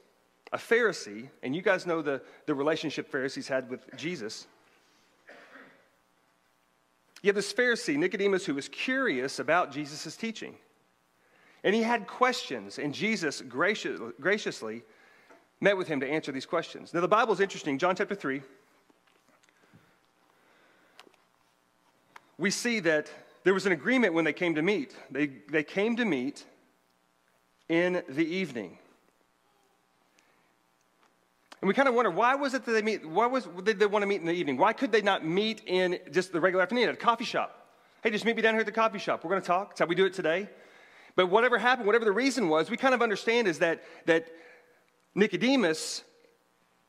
a 0.53 0.59
Pharisee, 0.59 1.29
and 1.43 1.55
you 1.55 1.63
guys 1.63 1.87
know 1.87 2.03
the, 2.03 2.23
the 2.47 2.55
relationship 2.55 3.09
Pharisees 3.09 3.47
had 3.47 3.71
with 3.71 3.89
Jesus. 3.97 4.47
You 7.23 7.29
have 7.29 7.37
this 7.37 7.53
Pharisee, 7.53 7.97
Nicodemus, 7.97 8.45
who 8.45 8.55
was 8.55 8.69
curious 8.69 9.39
about 9.39 9.73
Jesus' 9.73 10.17
teaching. 10.17 10.57
And 11.63 11.75
he 11.75 11.83
had 11.83 12.07
questions, 12.07 12.79
and 12.79 12.93
Jesus 12.93 13.41
gracious, 13.43 14.01
graciously 14.21 14.83
met 15.65 15.77
with 15.77 15.89
him 15.89 15.99
to 16.01 16.09
answer 16.09 16.31
these 16.31 16.47
questions. 16.47 16.95
Now, 16.95 17.01
the 17.01 17.09
Bible 17.09 17.33
is 17.33 17.41
interesting. 17.41 17.79
John 17.79 17.97
chapter 17.97 18.15
3, 18.15 18.43
we 22.39 22.51
see 22.51 22.79
that 22.81 23.11
there 23.43 23.55
was 23.55 23.67
an 23.67 23.73
agreement 23.73 24.15
when 24.15 24.25
they 24.25 24.33
came 24.33 24.55
to 24.55 24.63
meet. 24.63 24.95
They, 25.11 25.27
they 25.51 25.65
came 25.65 25.97
to 25.97 26.05
meet 26.05 26.45
in 27.69 28.03
the 28.09 28.25
evening. 28.25 28.79
And 31.61 31.69
we 31.69 31.75
kind 31.75 31.89
of 31.89 31.95
wonder 31.95 32.11
why 32.11 32.35
was 32.35 32.53
it 32.53 32.65
that 32.67 32.73
they 32.73 32.83
meet? 32.83 33.07
Why 33.09 33.27
was 33.27 33.49
did 33.63 33.79
they 33.79 33.87
want 33.87 34.03
to 34.03 34.07
meet 34.07 34.21
in 34.21 34.27
the 34.27 34.35
evening? 34.35 34.59
Why 34.59 34.75
could 34.75 34.93
they 34.93 35.01
not 35.01 35.25
meet 35.25 35.63
in 35.67 35.99
just 36.11 36.31
the 36.31 36.41
regular 36.41 36.63
afternoon 36.63 36.91
at 36.91 36.95
a 36.95 36.99
coffee 36.99 37.25
shop? 37.25 37.69
Hey, 38.03 38.11
just 38.11 38.27
meet 38.27 38.37
me 38.37 38.43
down 38.43 38.53
here 38.53 38.61
at 38.61 38.67
the 38.67 38.73
coffee 38.73 38.99
shop. 38.99 39.25
We're 39.25 39.31
going 39.31 39.41
to 39.41 39.47
talk. 39.47 39.71
That's 39.71 39.81
how 39.81 39.87
we 39.87 39.95
do 39.95 40.05
it 40.05 40.13
today. 40.13 40.51
But 41.17 41.31
whatever 41.31 41.57
happened, 41.57 41.87
whatever 41.87 42.05
the 42.05 42.13
reason 42.13 42.51
was, 42.51 42.69
we 42.69 42.77
kind 42.77 42.95
of 42.95 43.01
understand 43.01 43.49
is 43.49 43.61
that 43.61 43.83
that 44.05 44.27
Nicodemus 45.15 46.03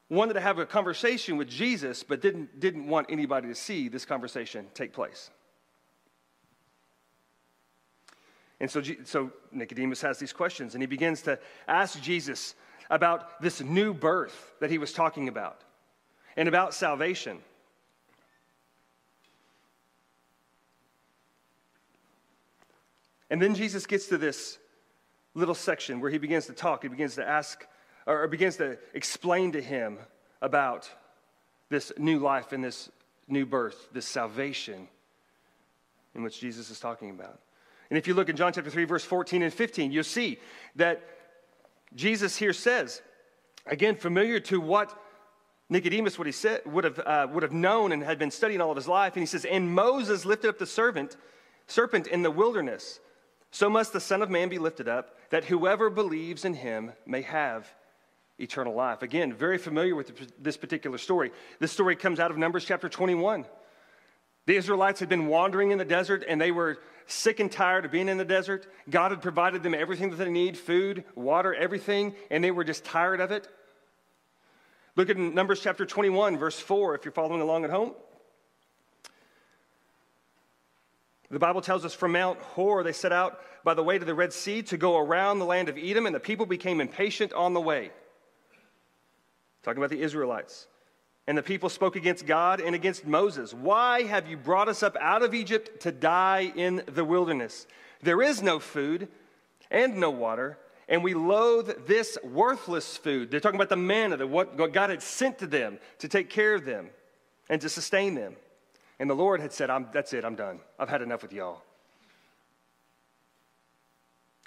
wanted 0.09 0.33
to 0.33 0.41
have 0.41 0.59
a 0.59 0.65
conversation 0.65 1.37
with 1.37 1.47
Jesus, 1.47 2.03
but 2.03 2.21
didn't 2.21 2.59
didn't 2.59 2.87
want 2.87 3.07
anybody 3.09 3.47
to 3.47 3.55
see 3.55 3.87
this 3.87 4.05
conversation 4.05 4.67
take 4.73 4.93
place. 4.93 5.29
And 8.59 8.71
so, 8.71 8.81
so 9.03 9.31
Nicodemus 9.51 10.01
has 10.01 10.17
these 10.17 10.31
questions, 10.31 10.75
and 10.75 10.81
he 10.81 10.87
begins 10.87 11.21
to 11.23 11.37
ask 11.67 12.01
Jesus 12.01 12.55
about 12.89 13.41
this 13.41 13.61
new 13.61 13.93
birth 13.93 14.53
that 14.59 14.69
he 14.69 14.77
was 14.77 14.93
talking 14.93 15.27
about 15.27 15.61
and 16.37 16.47
about 16.47 16.73
salvation. 16.73 17.39
And 23.29 23.41
then 23.41 23.55
Jesus 23.55 23.85
gets 23.85 24.07
to 24.07 24.17
this 24.17 24.57
little 25.33 25.55
section 25.55 25.99
where 25.99 26.11
he 26.11 26.17
begins 26.17 26.45
to 26.45 26.53
talk. 26.53 26.83
He 26.83 26.87
begins 26.87 27.15
to 27.15 27.27
ask, 27.27 27.65
or 28.05 28.27
begins 28.27 28.57
to 28.57 28.77
explain 28.93 29.51
to 29.53 29.61
him 29.61 29.97
about 30.41 30.89
this 31.69 31.91
new 31.97 32.19
life 32.19 32.51
and 32.51 32.63
this 32.63 32.89
new 33.27 33.45
birth, 33.45 33.89
this 33.91 34.05
salvation 34.05 34.87
in 36.13 36.23
which 36.23 36.39
Jesus 36.39 36.69
is 36.69 36.79
talking 36.79 37.09
about. 37.09 37.39
And 37.89 37.97
if 37.97 38.07
you 38.07 38.13
look 38.13 38.29
in 38.29 38.35
John 38.35 38.53
chapter 38.53 38.69
3, 38.69 38.85
verse 38.85 39.03
14 39.03 39.41
and 39.41 39.53
15, 39.53 39.91
you'll 39.91 40.03
see 40.03 40.39
that 40.75 41.03
Jesus 41.93 42.35
here 42.35 42.53
says, 42.53 43.01
again, 43.65 43.95
familiar 43.95 44.39
to 44.41 44.59
what 44.59 44.97
Nicodemus 45.69 46.19
what 46.19 46.27
he 46.27 46.31
said, 46.31 46.61
would, 46.65 46.83
have, 46.83 46.99
uh, 46.99 47.27
would 47.31 47.41
have 47.41 47.51
known 47.51 47.91
and 47.91 48.03
had 48.03 48.19
been 48.19 48.31
studying 48.31 48.61
all 48.61 48.69
of 48.69 48.77
his 48.77 48.87
life. 48.87 49.13
And 49.13 49.21
he 49.21 49.25
says, 49.25 49.45
And 49.45 49.73
Moses 49.73 50.25
lifted 50.25 50.49
up 50.49 50.59
the 50.59 50.67
servant, 50.67 51.17
serpent 51.67 52.07
in 52.07 52.21
the 52.21 52.29
wilderness. 52.29 52.99
So 53.51 53.69
must 53.69 53.91
the 53.91 53.99
Son 53.99 54.21
of 54.21 54.29
Man 54.29 54.49
be 54.49 54.59
lifted 54.59 54.87
up, 54.87 55.17
that 55.31 55.45
whoever 55.45 55.89
believes 55.89 56.45
in 56.45 56.53
him 56.53 56.91
may 57.05 57.23
have 57.23 57.73
eternal 58.39 58.73
life. 58.73 59.01
Again, 59.01 59.33
very 59.33 59.57
familiar 59.57 59.95
with 59.95 60.31
this 60.41 60.57
particular 60.57 60.97
story. 60.97 61.31
This 61.59 61.71
story 61.71 61.95
comes 61.95 62.19
out 62.19 62.31
of 62.31 62.37
Numbers 62.37 62.65
chapter 62.65 62.89
21. 62.89 63.45
The 64.45 64.55
Israelites 64.55 64.99
had 64.99 65.09
been 65.09 65.27
wandering 65.27 65.71
in 65.71 65.77
the 65.77 65.85
desert 65.85 66.23
and 66.27 66.39
they 66.39 66.51
were 66.51 66.77
sick 67.07 67.39
and 67.39 67.51
tired 67.51 67.85
of 67.85 67.91
being 67.91 68.09
in 68.09 68.17
the 68.17 68.25
desert. 68.25 68.67
God 68.89 69.11
had 69.11 69.21
provided 69.21 69.63
them 69.63 69.73
everything 69.73 70.09
that 70.11 70.17
they 70.17 70.29
need 70.29 70.57
food, 70.57 71.03
water, 71.15 71.53
everything, 71.53 72.15
and 72.29 72.43
they 72.43 72.51
were 72.51 72.63
just 72.63 72.83
tired 72.83 73.21
of 73.21 73.31
it. 73.31 73.47
Look 74.95 75.09
at 75.09 75.17
Numbers 75.17 75.61
chapter 75.61 75.85
21, 75.85 76.37
verse 76.37 76.59
4, 76.59 76.95
if 76.95 77.05
you're 77.05 77.11
following 77.11 77.41
along 77.41 77.65
at 77.65 77.69
home. 77.69 77.93
The 81.29 81.39
Bible 81.39 81.61
tells 81.61 81.83
us 81.83 81.93
from 81.93 82.13
Mount 82.13 82.39
Hor 82.39 82.83
they 82.83 82.93
set 82.93 83.11
out 83.11 83.41
by 83.63 83.73
the 83.73 83.83
way 83.83 83.97
to 83.97 84.05
the 84.05 84.13
Red 84.13 84.31
Sea 84.31 84.61
to 84.63 84.77
go 84.77 84.97
around 84.97 85.39
the 85.39 85.45
land 85.45 85.69
of 85.69 85.77
Edom, 85.77 86.05
and 86.05 86.15
the 86.15 86.19
people 86.19 86.45
became 86.45 86.79
impatient 86.79 87.33
on 87.33 87.53
the 87.53 87.59
way. 87.59 87.91
Talking 89.65 89.79
about 89.79 89.89
the 89.89 90.01
Israelites. 90.01 90.67
And 91.25 91.35
the 91.35 91.41
people 91.41 91.69
spoke 91.69 91.95
against 91.95 92.27
God 92.27 92.61
and 92.61 92.75
against 92.75 93.03
Moses. 93.03 93.51
Why 93.51 94.03
have 94.03 94.27
you 94.27 94.37
brought 94.37 94.69
us 94.69 94.83
up 94.83 94.95
out 95.01 95.23
of 95.23 95.33
Egypt 95.33 95.81
to 95.81 95.91
die 95.91 96.53
in 96.55 96.83
the 96.85 97.03
wilderness? 97.03 97.65
There 98.03 98.21
is 98.21 98.43
no 98.43 98.59
food 98.59 99.07
and 99.71 99.97
no 99.97 100.11
water, 100.11 100.59
and 100.87 101.03
we 101.03 101.15
loathe 101.15 101.87
this 101.87 102.15
worthless 102.23 102.95
food. 102.95 103.31
They're 103.31 103.39
talking 103.39 103.57
about 103.57 103.69
the 103.69 103.75
manna, 103.75 104.17
that 104.17 104.27
what 104.27 104.55
God 104.55 104.91
had 104.91 105.01
sent 105.01 105.39
to 105.39 105.47
them 105.47 105.79
to 105.97 106.07
take 106.07 106.29
care 106.29 106.53
of 106.53 106.63
them 106.63 106.91
and 107.49 107.59
to 107.61 107.69
sustain 107.69 108.13
them. 108.13 108.35
And 108.99 109.09
the 109.09 109.15
Lord 109.15 109.41
had 109.41 109.51
said, 109.51 109.71
That's 109.91 110.13
it, 110.13 110.23
I'm 110.23 110.35
done. 110.35 110.59
I've 110.77 110.89
had 110.89 111.01
enough 111.01 111.23
with 111.23 111.33
y'all. 111.33 111.63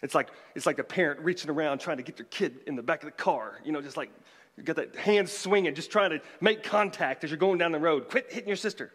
It's 0.01 0.15
like, 0.15 0.29
it's 0.55 0.65
like 0.65 0.79
a 0.79 0.85
parent 0.85 1.19
reaching 1.21 1.51
around 1.51 1.81
trying 1.81 1.97
to 1.97 2.05
get 2.05 2.17
their 2.17 2.27
kid 2.27 2.61
in 2.69 2.77
the 2.77 2.85
back 2.85 3.03
of 3.03 3.07
the 3.07 3.17
car, 3.17 3.59
you 3.65 3.73
know, 3.73 3.83
just 3.83 3.97
like 3.97 4.13
you 4.59 4.65
got 4.65 4.77
that 4.77 4.97
hand 4.97 5.29
swinging, 5.29 5.75
just 5.77 5.93
trying 5.93 6.11
to 6.11 6.21
make 6.41 6.65
contact 6.65 7.23
as 7.23 7.31
you're 7.31 7.39
going 7.39 7.59
down 7.59 7.71
the 7.71 7.79
road. 7.79 8.09
Quit 8.09 8.27
hitting 8.31 8.49
your 8.49 8.57
sister. 8.57 8.93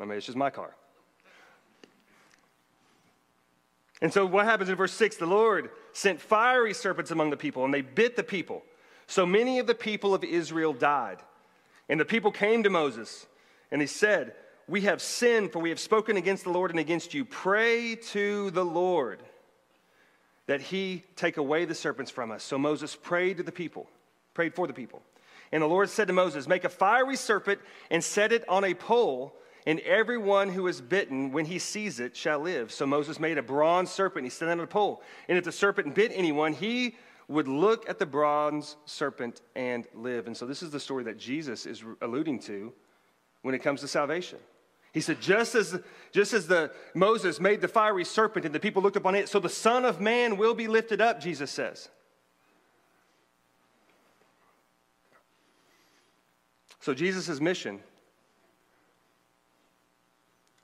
I 0.00 0.04
mean, 0.04 0.16
it's 0.16 0.26
just 0.26 0.36
my 0.36 0.50
car. 0.50 0.74
And 4.00 4.12
so, 4.12 4.26
what 4.26 4.44
happens 4.46 4.68
in 4.68 4.74
verse 4.74 4.92
6? 4.92 5.16
The 5.16 5.26
Lord 5.26 5.70
sent 5.92 6.20
fiery 6.20 6.74
serpents 6.74 7.12
among 7.12 7.30
the 7.30 7.36
people, 7.36 7.64
and 7.64 7.72
they 7.72 7.82
bit 7.82 8.16
the 8.16 8.24
people. 8.24 8.64
So 9.06 9.24
many 9.24 9.60
of 9.60 9.68
the 9.68 9.76
people 9.76 10.12
of 10.12 10.24
Israel 10.24 10.72
died. 10.72 11.18
And 11.88 12.00
the 12.00 12.04
people 12.04 12.32
came 12.32 12.64
to 12.64 12.70
Moses, 12.70 13.26
and 13.70 13.80
he 13.80 13.86
said, 13.86 14.34
We 14.66 14.80
have 14.82 15.00
sinned, 15.00 15.52
for 15.52 15.60
we 15.60 15.68
have 15.68 15.78
spoken 15.78 16.16
against 16.16 16.44
the 16.44 16.50
Lord 16.50 16.72
and 16.72 16.80
against 16.80 17.14
you. 17.14 17.24
Pray 17.24 17.94
to 17.94 18.50
the 18.50 18.64
Lord 18.64 19.22
that 20.46 20.60
he 20.60 21.04
take 21.14 21.36
away 21.36 21.64
the 21.64 21.74
serpents 21.74 22.10
from 22.10 22.32
us. 22.32 22.42
So 22.42 22.58
Moses 22.58 22.96
prayed 22.96 23.36
to 23.36 23.44
the 23.44 23.52
people 23.52 23.88
prayed 24.34 24.54
for 24.54 24.66
the 24.66 24.72
people. 24.72 25.02
And 25.52 25.62
the 25.62 25.66
Lord 25.66 25.90
said 25.90 26.08
to 26.08 26.14
Moses, 26.14 26.48
Make 26.48 26.64
a 26.64 26.68
fiery 26.68 27.16
serpent 27.16 27.60
and 27.90 28.02
set 28.02 28.32
it 28.32 28.48
on 28.48 28.64
a 28.64 28.74
pole, 28.74 29.34
and 29.66 29.80
everyone 29.80 30.48
who 30.48 30.66
is 30.66 30.80
bitten, 30.80 31.30
when 31.32 31.44
he 31.44 31.58
sees 31.58 32.00
it, 32.00 32.16
shall 32.16 32.40
live. 32.40 32.72
So 32.72 32.86
Moses 32.86 33.20
made 33.20 33.38
a 33.38 33.42
bronze 33.42 33.90
serpent, 33.90 34.24
and 34.24 34.26
he 34.26 34.30
set 34.30 34.48
it 34.48 34.52
on 34.52 34.60
a 34.60 34.66
pole. 34.66 35.02
And 35.28 35.38
if 35.38 35.44
the 35.44 35.52
serpent 35.52 35.94
bit 35.94 36.10
anyone, 36.14 36.52
he 36.52 36.96
would 37.28 37.48
look 37.48 37.88
at 37.88 37.98
the 37.98 38.06
bronze 38.06 38.76
serpent 38.86 39.40
and 39.54 39.86
live. 39.94 40.26
And 40.26 40.36
so 40.36 40.46
this 40.46 40.62
is 40.62 40.70
the 40.70 40.80
story 40.80 41.04
that 41.04 41.18
Jesus 41.18 41.66
is 41.66 41.84
alluding 42.00 42.40
to 42.40 42.72
when 43.42 43.54
it 43.54 43.60
comes 43.60 43.80
to 43.82 43.88
salvation. 43.88 44.38
He 44.92 45.00
said, 45.00 45.20
just 45.20 45.54
as, 45.54 45.78
just 46.12 46.34
as 46.34 46.46
the 46.46 46.70
Moses 46.94 47.40
made 47.40 47.60
the 47.60 47.68
fiery 47.68 48.04
serpent 48.04 48.44
and 48.44 48.54
the 48.54 48.60
people 48.60 48.82
looked 48.82 48.96
upon 48.96 49.14
it, 49.14 49.28
so 49.28 49.38
the 49.38 49.48
Son 49.48 49.84
of 49.84 50.00
Man 50.00 50.36
will 50.36 50.54
be 50.54 50.68
lifted 50.68 51.00
up, 51.00 51.20
Jesus 51.20 51.50
says. 51.50 51.88
So 56.82 56.92
Jesus' 56.92 57.40
mission 57.40 57.78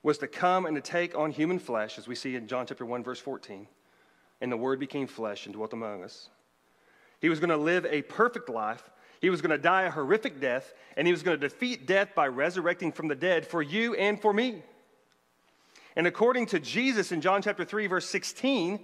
was 0.02 0.18
to 0.18 0.26
come 0.26 0.66
and 0.66 0.74
to 0.74 0.82
take 0.82 1.16
on 1.16 1.30
human 1.30 1.60
flesh, 1.60 1.96
as 1.96 2.08
we 2.08 2.16
see 2.16 2.34
in 2.34 2.48
John 2.48 2.66
chapter 2.66 2.84
1, 2.84 3.04
verse 3.04 3.20
14. 3.20 3.68
And 4.40 4.50
the 4.50 4.56
Word 4.56 4.80
became 4.80 5.06
flesh 5.06 5.46
and 5.46 5.54
dwelt 5.54 5.72
among 5.72 6.02
us. 6.02 6.28
He 7.20 7.28
was 7.28 7.38
going 7.38 7.50
to 7.50 7.56
live 7.56 7.86
a 7.86 8.02
perfect 8.02 8.48
life. 8.48 8.90
He 9.20 9.30
was 9.30 9.40
going 9.40 9.52
to 9.52 9.62
die 9.62 9.82
a 9.82 9.92
horrific 9.92 10.40
death, 10.40 10.74
and 10.96 11.06
he 11.06 11.12
was 11.12 11.22
going 11.22 11.38
to 11.38 11.48
defeat 11.48 11.86
death 11.86 12.16
by 12.16 12.26
resurrecting 12.26 12.90
from 12.90 13.06
the 13.06 13.14
dead 13.14 13.46
for 13.46 13.62
you 13.62 13.94
and 13.94 14.20
for 14.20 14.32
me. 14.32 14.64
And 15.94 16.04
according 16.04 16.46
to 16.46 16.58
Jesus 16.58 17.12
in 17.12 17.20
John 17.20 17.42
chapter 17.42 17.64
3, 17.64 17.86
verse 17.86 18.06
16, 18.06 18.80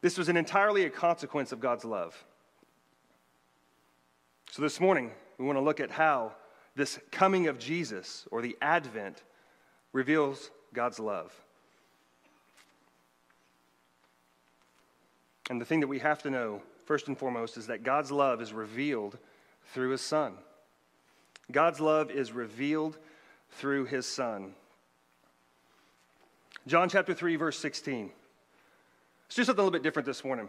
this 0.00 0.18
was 0.18 0.28
an 0.28 0.36
entirely 0.36 0.86
a 0.86 0.90
consequence 0.90 1.52
of 1.52 1.60
God's 1.60 1.84
love. 1.84 2.24
So 4.50 4.60
this 4.60 4.80
morning, 4.80 5.12
we 5.38 5.44
want 5.46 5.56
to 5.56 5.62
look 5.62 5.78
at 5.78 5.92
how 5.92 6.32
this 6.78 7.00
coming 7.10 7.48
of 7.48 7.58
Jesus 7.58 8.24
or 8.30 8.40
the 8.40 8.56
Advent 8.62 9.24
reveals 9.92 10.50
God's 10.72 11.00
love. 11.00 11.34
And 15.50 15.60
the 15.60 15.64
thing 15.64 15.80
that 15.80 15.88
we 15.88 15.98
have 15.98 16.22
to 16.22 16.30
know, 16.30 16.62
first 16.86 17.08
and 17.08 17.18
foremost, 17.18 17.56
is 17.56 17.66
that 17.66 17.82
God's 17.82 18.12
love 18.12 18.40
is 18.40 18.52
revealed 18.52 19.18
through 19.74 19.90
His 19.90 20.00
Son. 20.00 20.34
God's 21.50 21.80
love 21.80 22.12
is 22.12 22.30
revealed 22.30 22.96
through 23.50 23.86
His 23.86 24.06
Son. 24.06 24.54
John 26.68 26.88
chapter 26.88 27.12
3, 27.12 27.34
verse 27.34 27.58
16. 27.58 28.12
Let's 29.26 29.34
do 29.34 29.42
something 29.42 29.60
a 29.60 29.64
little 29.64 29.72
bit 29.72 29.82
different 29.82 30.06
this 30.06 30.24
morning. 30.24 30.48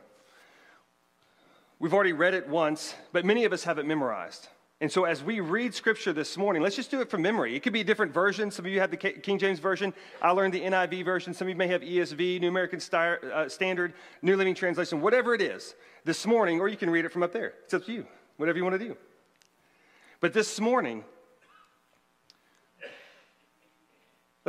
We've 1.80 1.94
already 1.94 2.14
read 2.14 2.36
it 2.36 2.48
once, 2.48 2.94
but 3.14 3.26
many 3.26 3.46
of 3.46 3.54
us 3.54 3.64
have 3.64 3.80
it 3.80 3.88
memorized. 3.88 4.48
And 4.82 4.90
so, 4.90 5.04
as 5.04 5.22
we 5.22 5.42
read 5.42 5.74
scripture 5.74 6.14
this 6.14 6.38
morning, 6.38 6.62
let's 6.62 6.76
just 6.76 6.90
do 6.90 7.02
it 7.02 7.10
from 7.10 7.22
memory. 7.22 7.56
It 7.56 7.64
could 7.64 7.74
be 7.74 7.82
a 7.82 7.84
different 7.84 8.14
versions. 8.14 8.56
Some 8.56 8.66
of 8.66 8.72
you 8.72 8.80
have 8.80 8.92
the 8.92 8.98
King 8.98 9.38
James 9.38 9.60
Version. 9.60 9.94
I 10.22 10.32
learned 10.32 10.54
the 10.54 10.62
NIV 10.62 11.04
version. 11.04 11.34
Some 11.34 11.48
of 11.48 11.50
you 11.50 11.58
may 11.58 11.68
have 11.68 11.82
ESV, 11.82 12.40
New 12.40 12.48
American 12.48 12.80
uh, 12.94 13.50
Standard, 13.50 13.94
New 14.22 14.38
Living 14.38 14.56
Translation, 14.56 15.02
whatever 15.02 15.34
it 15.34 15.42
is 15.42 15.76
this 16.06 16.26
morning, 16.26 16.62
or 16.62 16.70
you 16.70 16.78
can 16.78 16.90
read 16.90 17.04
it 17.04 17.12
from 17.12 17.24
up 17.24 17.34
there. 17.34 17.56
It's 17.66 17.74
up 17.74 17.86
to 17.86 17.92
you, 17.92 18.08
whatever 18.38 18.58
you 18.58 18.64
want 18.64 18.80
to 18.80 18.88
do. 18.88 18.96
But 20.22 20.32
this 20.32 20.62
morning, 20.62 21.04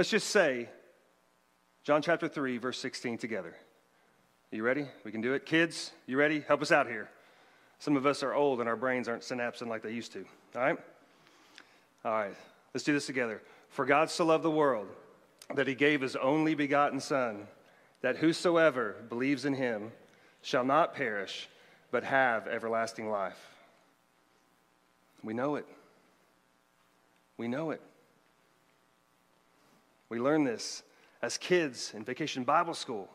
Let's 0.01 0.09
just 0.09 0.31
say 0.31 0.69
John 1.83 2.01
chapter 2.01 2.27
3, 2.27 2.57
verse 2.57 2.79
16 2.79 3.19
together. 3.19 3.55
Are 4.51 4.57
You 4.57 4.63
ready? 4.63 4.87
We 5.05 5.13
can 5.13 5.21
do 5.21 5.35
it. 5.35 5.45
Kids, 5.45 5.93
you 6.07 6.17
ready? 6.17 6.41
Help 6.41 6.63
us 6.63 6.73
out 6.73 6.87
here. 6.87 7.11
Some 7.81 7.97
of 7.97 8.07
us 8.07 8.23
are 8.23 8.35
old 8.35 8.61
and 8.61 8.69
our 8.69 8.77
brains 8.77 9.09
aren't 9.09 9.23
synapsing 9.23 9.67
like 9.67 9.83
they 9.83 9.93
used 9.93 10.13
to. 10.13 10.25
All 10.55 10.63
right? 10.63 10.79
All 12.05 12.13
right. 12.13 12.35
Let's 12.75 12.85
do 12.85 12.93
this 12.93 13.07
together. 13.07 13.43
For 13.71 13.87
God 13.87 14.11
so 14.11 14.27
loved 14.27 14.45
the 14.45 14.51
world 14.51 14.87
that 15.55 15.67
he 15.67 15.75
gave 15.75 16.03
his 16.03 16.15
only 16.15 16.55
begotten 16.55 17.01
Son, 17.01 17.47
that 18.03 18.19
whosoever 18.19 18.97
believes 19.09 19.47
in 19.47 19.55
him 19.55 19.93
shall 20.43 20.65
not 20.65 20.95
perish, 20.95 21.49
but 21.91 22.05
have 22.05 22.47
everlasting 22.47 23.11
life. 23.11 23.39
We 25.25 25.33
know 25.33 25.57
it. 25.57 25.67
We 27.39 27.49
know 27.49 27.71
it. 27.71 27.81
We 30.11 30.21
learn 30.21 30.45
this 30.45 30.83
as 31.23 31.39
kids 31.39 31.93
in 31.95 32.05
vacation 32.05 32.45
Bible 32.45 32.75
school. 32.75 33.09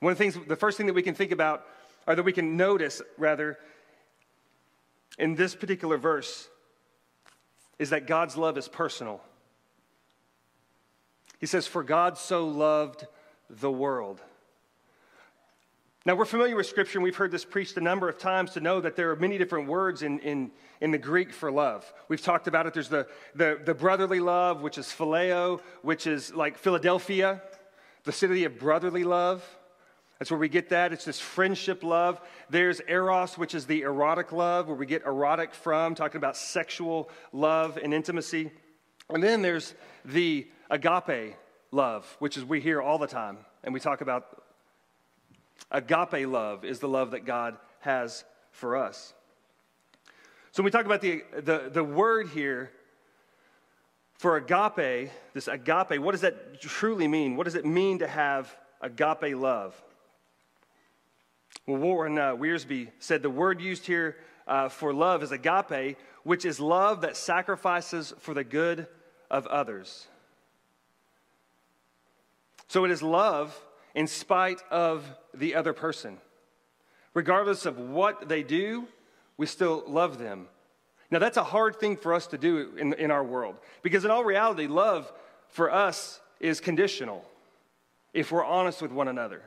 One 0.00 0.12
of 0.12 0.18
the 0.18 0.24
things, 0.24 0.46
the 0.46 0.56
first 0.56 0.78
thing 0.78 0.86
that 0.86 0.94
we 0.94 1.02
can 1.02 1.14
think 1.14 1.32
about, 1.32 1.66
or 2.06 2.14
that 2.14 2.22
we 2.22 2.32
can 2.32 2.56
notice 2.56 3.02
rather, 3.18 3.58
in 5.18 5.34
this 5.34 5.54
particular 5.54 5.98
verse, 5.98 6.48
is 7.78 7.90
that 7.90 8.06
God's 8.06 8.36
love 8.36 8.56
is 8.56 8.68
personal. 8.68 9.20
He 11.38 11.46
says, 11.46 11.66
For 11.66 11.82
God 11.82 12.16
so 12.16 12.46
loved 12.46 13.06
the 13.50 13.70
world. 13.70 14.20
Now, 16.06 16.14
we're 16.14 16.24
familiar 16.24 16.54
with 16.54 16.66
Scripture, 16.66 16.98
and 16.98 17.02
we've 17.02 17.16
heard 17.16 17.32
this 17.32 17.44
preached 17.44 17.76
a 17.76 17.80
number 17.80 18.08
of 18.08 18.16
times 18.16 18.52
to 18.52 18.60
know 18.60 18.80
that 18.80 18.94
there 18.94 19.10
are 19.10 19.16
many 19.16 19.38
different 19.38 19.66
words 19.68 20.02
in, 20.02 20.20
in, 20.20 20.52
in 20.80 20.92
the 20.92 20.98
Greek 20.98 21.32
for 21.32 21.50
love. 21.50 21.92
We've 22.06 22.22
talked 22.22 22.46
about 22.46 22.64
it. 22.66 22.74
There's 22.74 22.88
the, 22.88 23.08
the, 23.34 23.60
the 23.64 23.74
brotherly 23.74 24.20
love, 24.20 24.62
which 24.62 24.78
is 24.78 24.86
phileo, 24.86 25.60
which 25.82 26.06
is 26.06 26.32
like 26.32 26.58
Philadelphia, 26.58 27.42
the 28.04 28.12
city 28.12 28.44
of 28.44 28.56
brotherly 28.56 29.02
love. 29.02 29.44
That's 30.18 30.30
where 30.30 30.40
we 30.40 30.48
get 30.48 30.70
that. 30.70 30.92
It's 30.92 31.04
this 31.04 31.20
friendship 31.20 31.84
love. 31.84 32.20
There's 32.48 32.80
eros, 32.88 33.36
which 33.36 33.54
is 33.54 33.66
the 33.66 33.82
erotic 33.82 34.32
love, 34.32 34.66
where 34.66 34.76
we 34.76 34.86
get 34.86 35.04
erotic 35.04 35.54
from, 35.54 35.94
talking 35.94 36.16
about 36.16 36.36
sexual 36.36 37.10
love 37.32 37.78
and 37.82 37.92
intimacy. 37.92 38.50
And 39.10 39.22
then 39.22 39.42
there's 39.42 39.74
the 40.04 40.46
agape 40.70 41.36
love, 41.70 42.16
which 42.18 42.36
is 42.36 42.44
we 42.44 42.60
hear 42.60 42.80
all 42.80 42.98
the 42.98 43.06
time, 43.06 43.38
and 43.62 43.74
we 43.74 43.80
talk 43.80 44.00
about 44.00 44.42
Agape 45.70 46.26
love 46.26 46.64
is 46.64 46.78
the 46.78 46.88
love 46.88 47.10
that 47.10 47.24
God 47.24 47.56
has 47.80 48.24
for 48.52 48.76
us. 48.76 49.12
So 50.52 50.62
when 50.62 50.66
we 50.66 50.70
talk 50.70 50.86
about 50.86 51.00
the, 51.00 51.22
the, 51.34 51.70
the 51.72 51.84
word 51.84 52.28
here 52.28 52.70
for 54.14 54.36
agape, 54.36 55.10
this 55.34 55.48
agape, 55.48 56.00
what 56.00 56.12
does 56.12 56.22
that 56.22 56.60
truly 56.60 57.08
mean? 57.08 57.36
What 57.36 57.44
does 57.44 57.56
it 57.56 57.66
mean 57.66 57.98
to 57.98 58.06
have 58.06 58.54
agape 58.80 59.36
love? 59.36 59.80
Well, 61.66 61.78
Warren 61.78 62.16
uh, 62.16 62.36
Wiersbe 62.36 62.90
said 63.00 63.22
the 63.22 63.30
word 63.30 63.60
used 63.60 63.86
here 63.86 64.16
uh, 64.46 64.68
for 64.68 64.94
love 64.94 65.24
is 65.24 65.32
agape, 65.32 65.98
which 66.22 66.44
is 66.44 66.60
love 66.60 67.00
that 67.00 67.16
sacrifices 67.16 68.14
for 68.20 68.34
the 68.34 68.44
good 68.44 68.86
of 69.30 69.48
others. 69.48 70.06
So 72.68 72.84
it 72.84 72.92
is 72.92 73.02
love 73.02 73.60
in 73.94 74.06
spite 74.06 74.60
of 74.70 75.04
the 75.34 75.56
other 75.56 75.72
person. 75.72 76.18
Regardless 77.14 77.66
of 77.66 77.78
what 77.78 78.28
they 78.28 78.44
do, 78.44 78.86
we 79.36 79.46
still 79.46 79.82
love 79.88 80.18
them. 80.18 80.46
Now, 81.10 81.18
that's 81.18 81.36
a 81.36 81.44
hard 81.44 81.76
thing 81.76 81.96
for 81.96 82.14
us 82.14 82.26
to 82.28 82.38
do 82.38 82.76
in, 82.78 82.92
in 82.94 83.10
our 83.10 83.24
world 83.24 83.56
because, 83.82 84.04
in 84.04 84.10
all 84.10 84.24
reality, 84.24 84.66
love 84.66 85.12
for 85.48 85.72
us 85.72 86.20
is 86.40 86.60
conditional 86.60 87.24
if 88.12 88.30
we're 88.30 88.44
honest 88.44 88.82
with 88.82 88.92
one 88.92 89.08
another. 89.08 89.42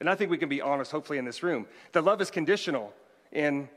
And 0.00 0.08
I 0.08 0.14
think 0.14 0.30
we 0.30 0.38
can 0.38 0.48
be 0.48 0.60
honest, 0.60 0.92
hopefully, 0.92 1.18
in 1.18 1.24
this 1.24 1.42
room. 1.42 1.66
That 1.92 2.04
love 2.04 2.20
is 2.20 2.30
conditional 2.30 2.92
in, 3.32 3.68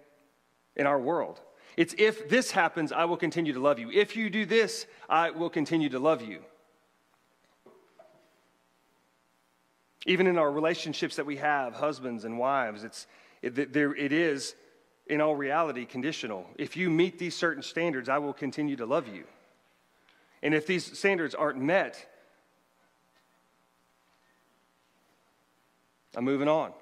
in 0.76 0.86
our 0.86 1.00
world. 1.00 1.42
It's 1.78 1.96
if 1.98 2.30
this 2.30 2.52
happens, 2.52 2.92
I 2.92 3.06
will 3.06 3.18
continue 3.18 3.54
to 3.54 3.60
love 3.60 3.80
you. 3.80 3.90
If 3.92 4.16
you 4.16 4.30
do 4.30 4.46
this, 4.46 4.86
I 5.10 5.32
will 5.32 5.50
continue 5.50 5.90
to 5.90 6.00
love 6.00 6.22
you. 6.22 6.42
Even 10.06 10.28
in 10.28 10.38
our 10.38 10.52
relationships 10.52 11.16
that 11.16 11.26
we 11.26 11.38
have, 11.38 11.74
husbands 11.74 12.26
and 12.26 12.38
wives, 12.38 12.84
it's, 12.84 13.08
it, 13.42 13.72
there, 13.72 13.96
it 13.96 14.12
is, 14.12 14.56
in 15.08 15.22
all 15.22 15.36
reality, 15.36 15.86
conditional. 15.86 16.46
If 16.58 16.76
you 16.76 16.90
meet 16.90 17.20
these 17.20 17.36
certain 17.36 17.64
standards, 17.64 18.10
I 18.10 18.18
will 18.18 18.34
continue 18.34 18.76
to 18.78 18.86
love 18.86 19.08
you. 19.08 19.26
And 20.44 20.54
if 20.56 20.66
these 20.66 20.98
standards 20.98 21.36
aren't 21.36 21.60
met, 21.60 22.08
I'm 26.16 26.26
moving 26.26 26.48
on. 26.48 26.74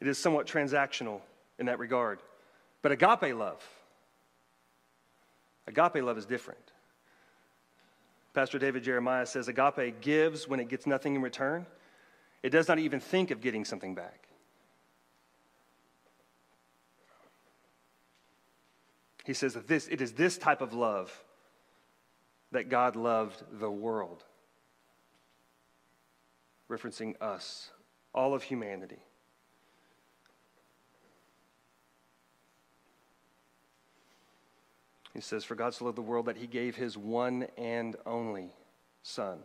It 0.00 0.08
is 0.08 0.18
somewhat 0.18 0.46
transactional 0.46 1.20
in 1.58 1.66
that 1.66 1.78
regard. 1.78 2.20
But 2.82 2.92
agape 2.92 3.34
love, 3.34 3.62
agape 5.66 6.02
love 6.02 6.18
is 6.18 6.26
different. 6.26 6.72
Pastor 8.34 8.58
David 8.58 8.84
Jeremiah 8.84 9.24
says 9.24 9.48
agape 9.48 10.00
gives 10.00 10.46
when 10.46 10.60
it 10.60 10.68
gets 10.68 10.86
nothing 10.86 11.14
in 11.14 11.22
return. 11.22 11.64
It 12.42 12.50
does 12.50 12.68
not 12.68 12.78
even 12.78 13.00
think 13.00 13.30
of 13.30 13.40
getting 13.40 13.64
something 13.64 13.94
back. 13.94 14.28
He 19.24 19.32
says 19.32 19.54
that 19.54 19.66
this, 19.66 19.88
it 19.88 20.00
is 20.00 20.12
this 20.12 20.38
type 20.38 20.60
of 20.60 20.72
love 20.72 21.24
that 22.52 22.68
God 22.68 22.96
loved 22.96 23.42
the 23.60 23.70
world, 23.70 24.24
referencing 26.70 27.20
us, 27.20 27.70
all 28.14 28.34
of 28.34 28.42
humanity. 28.42 28.98
He 35.16 35.22
says, 35.22 35.44
For 35.44 35.54
God 35.54 35.72
so 35.72 35.86
loved 35.86 35.96
the 35.96 36.02
world 36.02 36.26
that 36.26 36.36
he 36.36 36.46
gave 36.46 36.76
his 36.76 36.96
one 36.96 37.46
and 37.56 37.96
only 38.04 38.52
Son. 39.02 39.38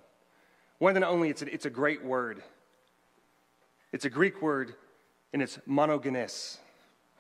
One 0.80 0.96
and 0.96 1.06
only, 1.06 1.30
it's 1.30 1.42
a, 1.42 1.54
it's 1.54 1.66
a 1.66 1.70
great 1.70 2.04
word. 2.04 2.44
It's 3.94 4.04
a 4.04 4.10
Greek 4.10 4.42
word, 4.42 4.76
and 5.32 5.42
it's 5.42 5.60
monogenes. 5.70 6.58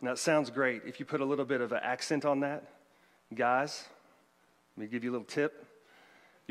Now, 0.02 0.13
it 0.13 0.17
sounds 0.17 0.50
great. 0.50 0.82
If 0.86 1.00
you 1.00 1.06
put 1.06 1.22
a 1.22 1.26
little 1.26 1.46
bit 1.46 1.62
of 1.62 1.72
an 1.72 1.80
accent 1.82 2.26
on 2.26 2.41
that, 2.41 2.63
guys, 3.34 3.86
let 4.76 4.84
me 4.84 4.91
give 4.91 5.04
you 5.04 5.12
a 5.12 5.13
little 5.13 5.26
tip. 5.26 5.65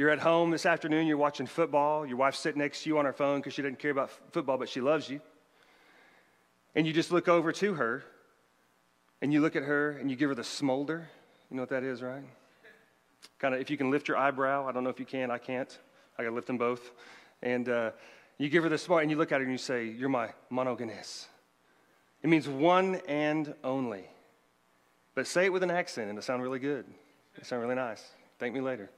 You're 0.01 0.09
at 0.09 0.21
home 0.21 0.51
this 0.51 0.65
afternoon, 0.65 1.07
you're 1.07 1.19
watching 1.19 1.47
football, 1.47 2.07
your 2.07 2.17
wife's 2.17 2.39
sitting 2.39 2.63
next 2.63 2.85
to 2.85 2.89
you 2.89 2.97
on 2.97 3.05
her 3.05 3.13
phone 3.13 3.41
because 3.41 3.53
she 3.53 3.61
doesn't 3.61 3.79
care 3.79 3.91
about 3.91 4.11
football, 4.33 4.57
but 4.57 4.67
she 4.67 4.81
loves 4.81 5.11
you. 5.11 5.21
And 6.75 6.87
you 6.87 6.95
just 6.95 7.13
look 7.13 7.29
over 7.29 7.53
to 7.53 7.75
her, 7.75 8.03
and 9.21 9.31
you 9.31 9.43
look 9.43 9.57
at 9.57 9.63
her, 9.63 9.91
and 9.91 10.11
you 10.11 10.17
give 10.17 10.31
her 10.31 10.35
the 10.35 10.43
smolder 10.43 11.07
you 11.51 11.57
know 11.59 11.63
what 11.63 11.69
that 11.69 11.83
is, 11.83 12.01
right? 12.01 12.25
Kind 13.39 13.55
of, 13.55 13.61
if 13.61 13.69
you 13.69 13.77
can 13.77 13.91
lift 13.91 14.09
your 14.09 14.17
eyebrow, 14.17 14.67
I 14.67 14.73
don't 14.73 14.85
know 14.85 14.89
if 14.89 14.99
you 14.99 15.05
can, 15.05 15.31
I 15.31 15.37
can't. 15.37 15.79
I 16.19 16.23
gotta 16.23 16.35
lift 16.35 16.47
them 16.47 16.57
both. 16.57 16.93
And 17.43 17.69
uh, 17.69 17.91
you 18.39 18.49
give 18.49 18.63
her 18.63 18.71
the 18.71 18.79
smile 18.79 19.01
and 19.01 19.11
you 19.11 19.19
look 19.19 19.33
at 19.33 19.41
her 19.41 19.43
and 19.43 19.53
you 19.53 19.59
say, 19.59 19.85
You're 19.85 20.09
my 20.09 20.31
monogenes. 20.51 21.27
It 22.23 22.31
means 22.31 22.49
one 22.49 23.03
and 23.07 23.55
only. 23.63 24.05
But 25.15 25.27
say 25.27 25.45
it 25.45 25.53
with 25.53 25.63
an 25.63 25.71
accent 25.71 26.09
and 26.09 26.17
it'll 26.17 26.25
sound 26.25 26.43
really 26.43 26.59
good. 26.59 26.87
It'll 27.35 27.45
sound 27.45 27.61
really 27.61 27.75
nice. 27.75 28.03
Thank 28.39 28.55
me 28.55 28.63
later. 28.63 28.89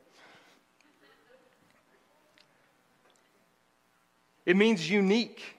It 4.44 4.56
means 4.56 4.90
unique. 4.90 5.56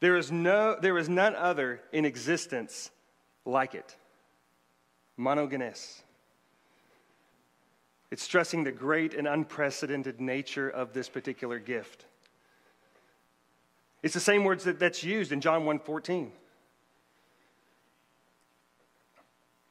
There 0.00 0.16
is, 0.16 0.30
no, 0.30 0.76
there 0.80 0.98
is 0.98 1.08
none 1.08 1.34
other 1.34 1.80
in 1.92 2.04
existence 2.04 2.90
like 3.44 3.74
it. 3.74 3.96
Monogenes. 5.18 6.02
It's 8.10 8.22
stressing 8.22 8.64
the 8.64 8.72
great 8.72 9.14
and 9.14 9.26
unprecedented 9.26 10.20
nature 10.20 10.68
of 10.68 10.92
this 10.92 11.08
particular 11.08 11.58
gift. 11.58 12.04
It's 14.02 14.14
the 14.14 14.20
same 14.20 14.44
words 14.44 14.64
that, 14.64 14.78
that's 14.78 15.02
used 15.02 15.32
in 15.32 15.40
John 15.40 15.64
1:14. 15.64 16.30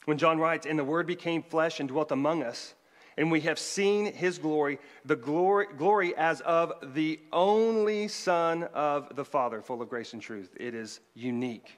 When 0.05 0.17
John 0.17 0.39
writes, 0.39 0.65
"And 0.65 0.77
the 0.77 0.83
word 0.83 1.05
became 1.05 1.43
flesh 1.43 1.79
and 1.79 1.87
dwelt 1.87 2.11
among 2.11 2.43
us, 2.43 2.73
and 3.17 3.31
we 3.31 3.41
have 3.41 3.59
seen 3.59 4.11
his 4.11 4.37
glory, 4.37 4.79
the 5.05 5.15
glory, 5.15 5.67
glory 5.77 6.15
as 6.15 6.41
of 6.41 6.73
the 6.93 7.19
only 7.31 8.07
Son 8.07 8.63
of 8.73 9.15
the 9.15 9.25
Father, 9.25 9.61
full 9.61 9.81
of 9.81 9.89
grace 9.89 10.13
and 10.13 10.21
truth." 10.21 10.55
It 10.59 10.73
is 10.73 10.99
unique. 11.13 11.77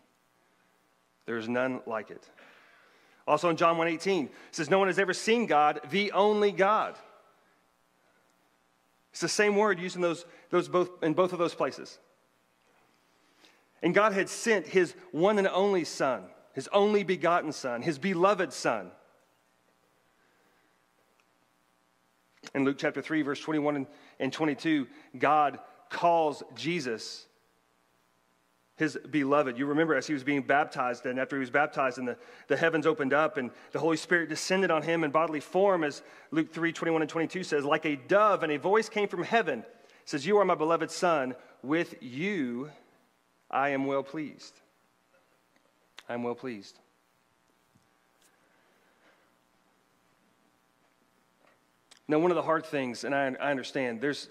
There's 1.25 1.49
none 1.49 1.81
like 1.85 2.11
it. 2.11 2.29
Also 3.27 3.49
in 3.49 3.57
John 3.57 3.77
1:18, 3.77 4.25
it 4.25 4.31
says, 4.51 4.69
No 4.69 4.79
one 4.79 4.87
has 4.87 4.99
ever 4.99 5.13
seen 5.13 5.45
God, 5.47 5.81
the 5.89 6.11
only 6.11 6.51
God. 6.51 6.95
It's 9.11 9.21
the 9.21 9.29
same 9.29 9.55
word 9.55 9.79
used 9.79 9.95
in 9.95 10.01
those, 10.01 10.25
those 10.49 10.67
both, 10.67 11.03
in 11.03 11.13
both 11.13 11.33
of 11.33 11.39
those 11.39 11.55
places. 11.55 11.97
And 13.81 13.93
God 13.93 14.13
had 14.13 14.29
sent 14.29 14.67
his 14.67 14.93
one 15.11 15.37
and 15.37 15.47
only 15.47 15.85
Son 15.85 16.29
his 16.55 16.69
only 16.69 17.03
begotten 17.03 17.51
Son, 17.51 17.81
his 17.81 17.99
beloved 17.99 18.53
Son. 18.53 18.89
In 22.55 22.63
Luke 22.63 22.77
chapter 22.79 23.01
3, 23.01 23.21
verse 23.21 23.41
21 23.41 23.85
and 24.19 24.33
22, 24.33 24.87
God 25.19 25.59
calls 25.89 26.41
Jesus 26.55 27.27
his 28.77 28.97
beloved. 29.09 29.57
You 29.57 29.65
remember 29.65 29.93
as 29.93 30.07
he 30.07 30.13
was 30.13 30.23
being 30.23 30.41
baptized, 30.41 31.05
and 31.05 31.19
after 31.19 31.35
he 31.35 31.41
was 31.41 31.49
baptized, 31.49 31.97
and 31.97 32.07
the, 32.07 32.17
the 32.47 32.55
heavens 32.55 32.87
opened 32.87 33.13
up, 33.13 33.35
and 33.35 33.51
the 33.73 33.79
Holy 33.79 33.97
Spirit 33.97 34.29
descended 34.29 34.71
on 34.71 34.81
him 34.81 35.03
in 35.03 35.11
bodily 35.11 35.41
form, 35.41 35.83
as 35.83 36.01
Luke 36.31 36.53
3 36.53 36.71
21 36.71 37.01
and 37.01 37.09
22 37.09 37.43
says, 37.43 37.65
like 37.65 37.85
a 37.85 37.97
dove, 37.97 38.41
and 38.41 38.51
a 38.53 38.57
voice 38.57 38.87
came 38.87 39.09
from 39.09 39.23
heaven. 39.23 39.65
Says, 40.05 40.25
You 40.25 40.37
are 40.37 40.45
my 40.45 40.55
beloved 40.55 40.91
Son. 40.91 41.35
With 41.61 41.95
you 42.01 42.69
I 43.51 43.69
am 43.69 43.85
well 43.85 44.03
pleased. 44.03 44.61
I 46.07 46.13
am 46.13 46.23
well 46.23 46.35
pleased. 46.35 46.79
Now, 52.07 52.19
one 52.19 52.31
of 52.31 52.35
the 52.35 52.43
hard 52.43 52.65
things, 52.65 53.03
and 53.03 53.15
I, 53.15 53.35
I 53.39 53.51
understand, 53.51 54.01
there's 54.01 54.29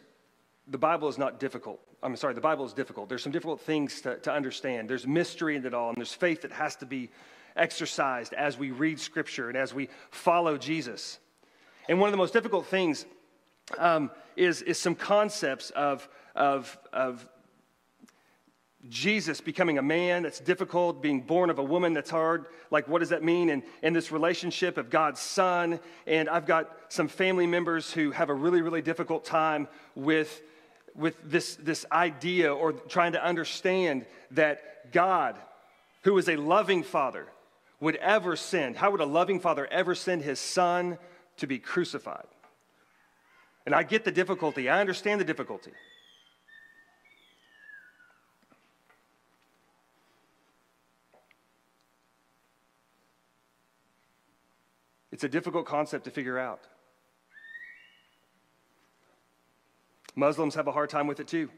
the 0.69 0.79
Bible 0.79 1.09
is 1.09 1.19
not 1.19 1.41
difficult. 1.41 1.81
I'm 2.03 2.17
sorry, 2.17 2.35
the 2.35 2.41
Bible 2.41 2.65
is 2.65 2.73
difficult. 2.73 3.09
There's 3.09 3.23
some 3.23 3.33
difficult 3.33 3.61
things 3.61 4.01
to, 4.03 4.19
to 4.19 4.33
understand. 4.33 4.89
There's 4.89 5.07
mystery 5.07 5.57
in 5.57 5.67
it 5.67 5.75
all, 5.75 5.89
and 5.89 5.97
there's 5.97 6.13
faith 6.13 6.43
that 6.43 6.53
has 6.53 6.77
to 6.77 6.87
be 6.87 7.11
exercised 7.57 8.33
as 8.35 8.59
we 8.59 8.71
read 8.71 9.01
Scripture 9.01 9.49
and 9.49 9.57
as 9.57 9.75
we 9.75 9.89
follow 10.11 10.57
Jesus. 10.57 11.19
And 11.89 11.99
one 12.01 12.09
of 12.09 12.13
the 12.13 12.19
most 12.19 12.33
difficult 12.33 12.67
things 12.67 13.07
um, 13.79 14.11
is, 14.37 14.63
is 14.63 14.79
some 14.79 14.95
concepts 14.95 15.71
of, 15.71 16.09
of, 16.35 16.77
of 16.93 17.27
Jesus 18.89 19.41
becoming 19.41 19.79
a 19.79 19.83
man 19.83 20.23
that's 20.23 20.41
difficult, 20.41 21.03
being 21.03 21.21
born 21.21 21.51
of 21.51 21.59
a 21.59 21.63
woman 21.63 21.93
that's 21.95 22.11
hard. 22.11 22.47
Like, 22.71 22.87
what 22.89 22.99
does 22.99 23.09
that 23.11 23.23
mean? 23.23 23.51
And, 23.51 23.63
and 23.83 23.97
this 23.97 24.13
relationship 24.13 24.77
of 24.77 24.91
God's 24.91 25.21
son. 25.21 25.81
And 26.07 26.29
I've 26.29 26.47
got 26.47 26.71
some 26.89 27.09
family 27.09 27.47
members 27.47 27.93
who 27.93 28.11
have 28.11 28.29
a 28.29 28.35
really, 28.35 28.63
really 28.63 28.83
difficult 28.83 29.25
time 29.25 29.69
with 29.95 30.43
with 30.95 31.17
this, 31.29 31.57
this 31.57 31.85
idea 31.91 32.53
or 32.55 32.73
trying 32.73 33.13
to 33.13 33.25
understand 33.25 34.07
that 34.33 34.93
God, 34.93 35.37
who 36.03 36.17
is 36.19 36.29
a 36.29 36.37
loving 36.37 36.83
father, 36.83 37.27
would 37.81 37.97
ever 37.97 38.37
send, 38.37 38.77
how 38.77 38.91
would 38.93 39.01
a 39.01 39.07
loving 39.07 39.41
father 39.41 39.67
ever 39.67 39.95
send 39.95 40.23
his 40.23 40.39
son 40.39 40.99
to 41.39 41.47
be 41.47 41.59
crucified? 41.59 42.27
And 43.67 43.75
I 43.75 43.83
get 43.83 44.05
the 44.05 44.13
difficulty, 44.13 44.69
I 44.69 44.81
understand 44.81 45.21
the 45.21 45.25
difficulty. 45.25 45.73
It's 55.15 55.23
a 55.23 55.29
difficult 55.29 55.65
concept 55.65 56.07
to 56.07 56.11
figure 56.11 56.41
out. 56.41 56.59
Muslims 60.17 60.57
have 60.57 60.67
a 60.67 60.73
hard 60.73 60.91
time 60.91 61.07
with 61.07 61.21
it 61.21 61.29
too. 61.29 61.51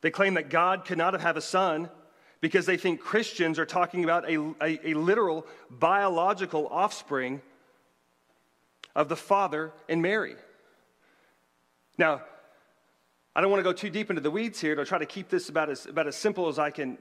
They 0.00 0.10
claim 0.10 0.32
that 0.34 0.48
God 0.48 0.86
could 0.86 0.96
not 0.96 1.20
have 1.20 1.36
a 1.36 1.42
son 1.42 1.90
because 2.40 2.64
they 2.64 2.78
think 2.78 3.00
Christians 3.00 3.58
are 3.58 3.66
talking 3.66 4.02
about 4.02 4.26
a, 4.26 4.38
a, 4.62 4.92
a 4.92 4.94
literal 4.94 5.46
biological 5.68 6.66
offspring 6.68 7.42
of 8.94 9.10
the 9.10 9.16
Father 9.16 9.70
and 9.86 10.00
Mary. 10.00 10.34
Now, 11.98 12.22
I 13.36 13.42
don't 13.42 13.50
want 13.50 13.60
to 13.60 13.70
go 13.70 13.74
too 13.74 13.90
deep 13.90 14.08
into 14.08 14.22
the 14.22 14.30
weeds 14.30 14.58
here 14.58 14.74
to 14.74 14.86
try 14.86 14.96
to 14.96 15.06
keep 15.06 15.28
this 15.28 15.50
about 15.50 15.68
as, 15.68 15.84
about 15.84 16.06
as 16.06 16.16
simple 16.16 16.48
as 16.48 16.58
I 16.58 16.70
can, 16.70 16.96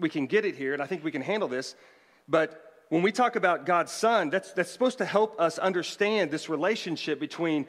we 0.00 0.08
can 0.08 0.26
get 0.26 0.46
it 0.46 0.56
here, 0.56 0.72
and 0.72 0.80
I 0.80 0.86
think 0.86 1.04
we 1.04 1.10
can 1.10 1.20
handle 1.20 1.48
this. 1.48 1.74
But 2.26 2.67
when 2.88 3.02
we 3.02 3.12
talk 3.12 3.36
about 3.36 3.66
God's 3.66 3.92
Son, 3.92 4.30
that's, 4.30 4.52
that's 4.52 4.70
supposed 4.70 4.98
to 4.98 5.04
help 5.04 5.38
us 5.40 5.58
understand 5.58 6.30
this 6.30 6.48
relationship 6.48 7.20
between 7.20 7.66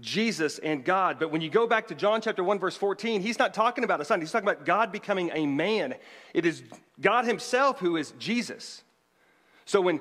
Jesus 0.00 0.58
and 0.58 0.84
God. 0.84 1.18
But 1.18 1.30
when 1.30 1.40
you 1.40 1.50
go 1.50 1.66
back 1.66 1.88
to 1.88 1.94
John 1.94 2.20
chapter 2.20 2.44
1, 2.44 2.58
verse 2.58 2.76
14, 2.76 3.20
he's 3.20 3.38
not 3.38 3.52
talking 3.52 3.84
about 3.84 4.00
a 4.00 4.04
son. 4.04 4.20
He's 4.20 4.30
talking 4.30 4.48
about 4.48 4.64
God 4.64 4.92
becoming 4.92 5.30
a 5.34 5.44
man. 5.44 5.94
It 6.34 6.46
is 6.46 6.62
God 7.00 7.24
himself 7.24 7.80
who 7.80 7.96
is 7.96 8.12
Jesus. 8.18 8.82
So 9.64 9.80
when 9.80 10.00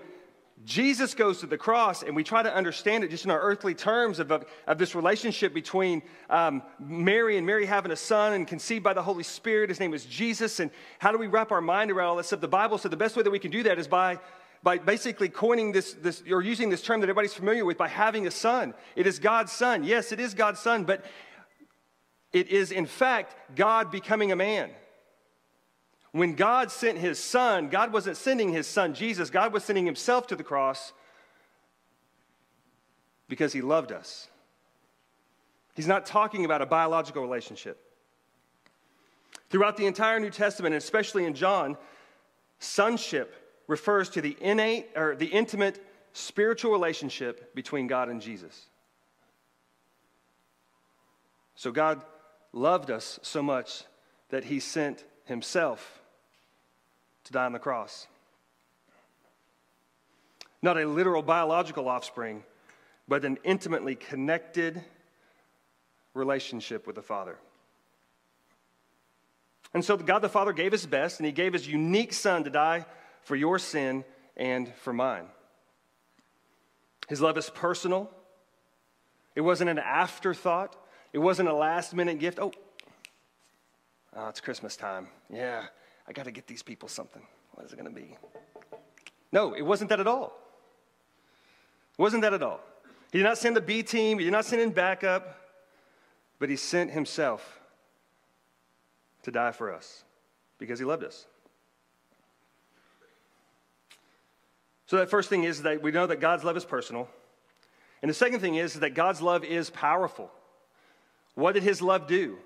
Jesus 0.65 1.13
goes 1.13 1.39
to 1.41 1.47
the 1.47 1.57
cross, 1.57 2.03
and 2.03 2.15
we 2.15 2.23
try 2.23 2.41
to 2.41 2.53
understand 2.53 3.03
it 3.03 3.11
just 3.11 3.25
in 3.25 3.31
our 3.31 3.39
earthly 3.39 3.75
terms 3.75 4.19
of, 4.19 4.31
of, 4.31 4.45
of 4.65 4.77
this 4.77 4.95
relationship 4.95 5.53
between 5.53 6.01
um, 6.29 6.63
Mary 6.79 7.37
and 7.37 7.45
Mary 7.45 7.65
having 7.65 7.91
a 7.91 7.95
son 7.95 8.33
and 8.33 8.47
conceived 8.47 8.83
by 8.83 8.93
the 8.93 9.03
Holy 9.03 9.23
Spirit. 9.23 9.69
His 9.69 9.79
name 9.79 9.93
is 9.93 10.05
Jesus. 10.05 10.59
And 10.59 10.71
how 10.99 11.11
do 11.11 11.17
we 11.17 11.27
wrap 11.27 11.51
our 11.51 11.61
mind 11.61 11.91
around 11.91 12.07
all 12.07 12.15
that 12.15 12.25
stuff? 12.25 12.41
The 12.41 12.47
Bible 12.47 12.77
said 12.77 12.91
the 12.91 12.97
best 12.97 13.15
way 13.15 13.23
that 13.23 13.29
we 13.29 13.39
can 13.39 13.51
do 13.51 13.63
that 13.63 13.77
is 13.77 13.87
by 13.87 14.19
by 14.63 14.77
basically 14.77 15.29
coining 15.29 15.71
this, 15.71 15.93
this 15.93 16.23
or 16.29 16.41
using 16.41 16.69
this 16.69 16.81
term 16.81 16.99
that 17.01 17.05
everybody's 17.05 17.33
familiar 17.33 17.65
with 17.65 17.77
by 17.77 17.87
having 17.87 18.27
a 18.27 18.31
son. 18.31 18.73
It 18.95 19.07
is 19.07 19.19
God's 19.19 19.51
son. 19.51 19.83
Yes, 19.83 20.11
it 20.11 20.19
is 20.19 20.33
God's 20.33 20.59
son, 20.59 20.83
but 20.83 21.05
it 22.33 22.49
is 22.49 22.71
in 22.71 22.85
fact 22.85 23.35
God 23.55 23.91
becoming 23.91 24.31
a 24.31 24.35
man. 24.35 24.69
When 26.11 26.33
God 26.33 26.71
sent 26.71 26.97
his 26.97 27.19
son, 27.19 27.69
God 27.69 27.93
wasn't 27.93 28.17
sending 28.17 28.51
his 28.51 28.67
son 28.67 28.93
Jesus, 28.93 29.29
God 29.29 29.53
was 29.53 29.63
sending 29.63 29.85
himself 29.85 30.27
to 30.27 30.35
the 30.35 30.43
cross 30.43 30.93
because 33.27 33.53
he 33.53 33.61
loved 33.61 33.91
us. 33.91 34.27
He's 35.75 35.87
not 35.87 36.05
talking 36.05 36.43
about 36.43 36.61
a 36.61 36.65
biological 36.65 37.21
relationship. 37.21 37.79
Throughout 39.49 39.77
the 39.77 39.85
entire 39.85 40.19
New 40.19 40.31
Testament, 40.31 40.73
and 40.73 40.81
especially 40.81 41.25
in 41.25 41.35
John, 41.35 41.77
sonship 42.59 43.46
refers 43.67 44.09
to 44.09 44.21
the 44.21 44.35
innate 44.39 44.87
or 44.95 45.15
the 45.15 45.27
intimate 45.27 45.83
spiritual 46.13 46.71
relationship 46.71 47.53
between 47.53 47.87
God 47.87 48.09
and 48.09 48.21
Jesus. 48.21 48.65
So 51.55 51.71
God 51.71 52.01
loved 52.53 52.89
us 52.89 53.19
so 53.21 53.43
much 53.43 53.83
that 54.29 54.45
he 54.45 54.59
sent 54.59 55.03
himself 55.25 56.01
to 57.25 57.33
die 57.33 57.45
on 57.45 57.51
the 57.51 57.59
cross. 57.59 58.07
Not 60.61 60.77
a 60.77 60.87
literal 60.87 61.21
biological 61.21 61.87
offspring, 61.87 62.43
but 63.07 63.25
an 63.25 63.37
intimately 63.43 63.95
connected 63.95 64.81
relationship 66.13 66.87
with 66.87 66.95
the 66.95 67.01
Father. 67.01 67.37
And 69.73 69.83
so 69.83 69.97
God 69.97 70.19
the 70.19 70.29
Father 70.29 70.53
gave 70.53 70.71
his 70.71 70.85
best, 70.85 71.19
and 71.19 71.25
he 71.25 71.31
gave 71.31 71.53
his 71.53 71.67
unique 71.67 72.13
Son 72.13 72.43
to 72.43 72.49
die 72.49 72.85
for 73.27 73.35
your 73.35 73.59
sin 73.59 74.05
and 74.37 74.73
for 74.75 74.93
mine. 74.93 75.25
His 77.09 77.19
love 77.19 77.37
is 77.37 77.49
personal. 77.49 78.09
It 79.35 79.41
wasn't 79.41 79.69
an 79.69 79.79
afterthought. 79.79 80.77
It 81.11 81.17
wasn't 81.17 81.49
a 81.49 81.53
last 81.53 81.93
minute 81.93 82.19
gift. 82.19 82.39
Oh, 82.39 82.53
oh 84.15 84.29
it's 84.29 84.39
Christmas 84.39 84.77
time. 84.77 85.09
Yeah, 85.29 85.65
I 86.07 86.13
got 86.13 86.23
to 86.23 86.31
get 86.31 86.47
these 86.47 86.63
people 86.63 86.87
something. 86.87 87.21
What 87.51 87.65
is 87.65 87.73
it 87.73 87.75
going 87.75 87.93
to 87.93 88.01
be? 88.01 88.15
No, 89.33 89.53
it 89.53 89.61
wasn't 89.61 89.89
that 89.89 89.99
at 89.99 90.07
all. 90.07 90.33
It 91.99 92.01
wasn't 92.01 92.21
that 92.21 92.33
at 92.33 92.41
all. 92.41 92.61
He 93.11 93.17
did 93.17 93.25
not 93.25 93.37
send 93.37 93.57
the 93.57 93.61
B 93.61 93.83
team, 93.83 94.19
he 94.19 94.25
did 94.25 94.31
not 94.31 94.45
send 94.45 94.61
in 94.61 94.69
backup, 94.69 95.37
but 96.39 96.47
he 96.47 96.55
sent 96.55 96.91
himself 96.91 97.59
to 99.23 99.31
die 99.31 99.51
for 99.51 99.73
us 99.73 100.05
because 100.59 100.79
he 100.79 100.85
loved 100.85 101.03
us. 101.03 101.25
So, 104.87 104.97
that 104.97 105.09
first 105.09 105.29
thing 105.29 105.43
is 105.43 105.63
that 105.63 105.81
we 105.81 105.91
know 105.91 106.07
that 106.07 106.19
God's 106.19 106.43
love 106.43 106.57
is 106.57 106.65
personal. 106.65 107.07
And 108.01 108.09
the 108.09 108.13
second 108.13 108.39
thing 108.39 108.55
is 108.55 108.75
that 108.75 108.91
God's 108.91 109.21
love 109.21 109.43
is 109.43 109.69
powerful. 109.69 110.31
What 111.35 111.53
did 111.53 111.63
his 111.63 111.81
love 111.81 112.07
do? 112.07 112.37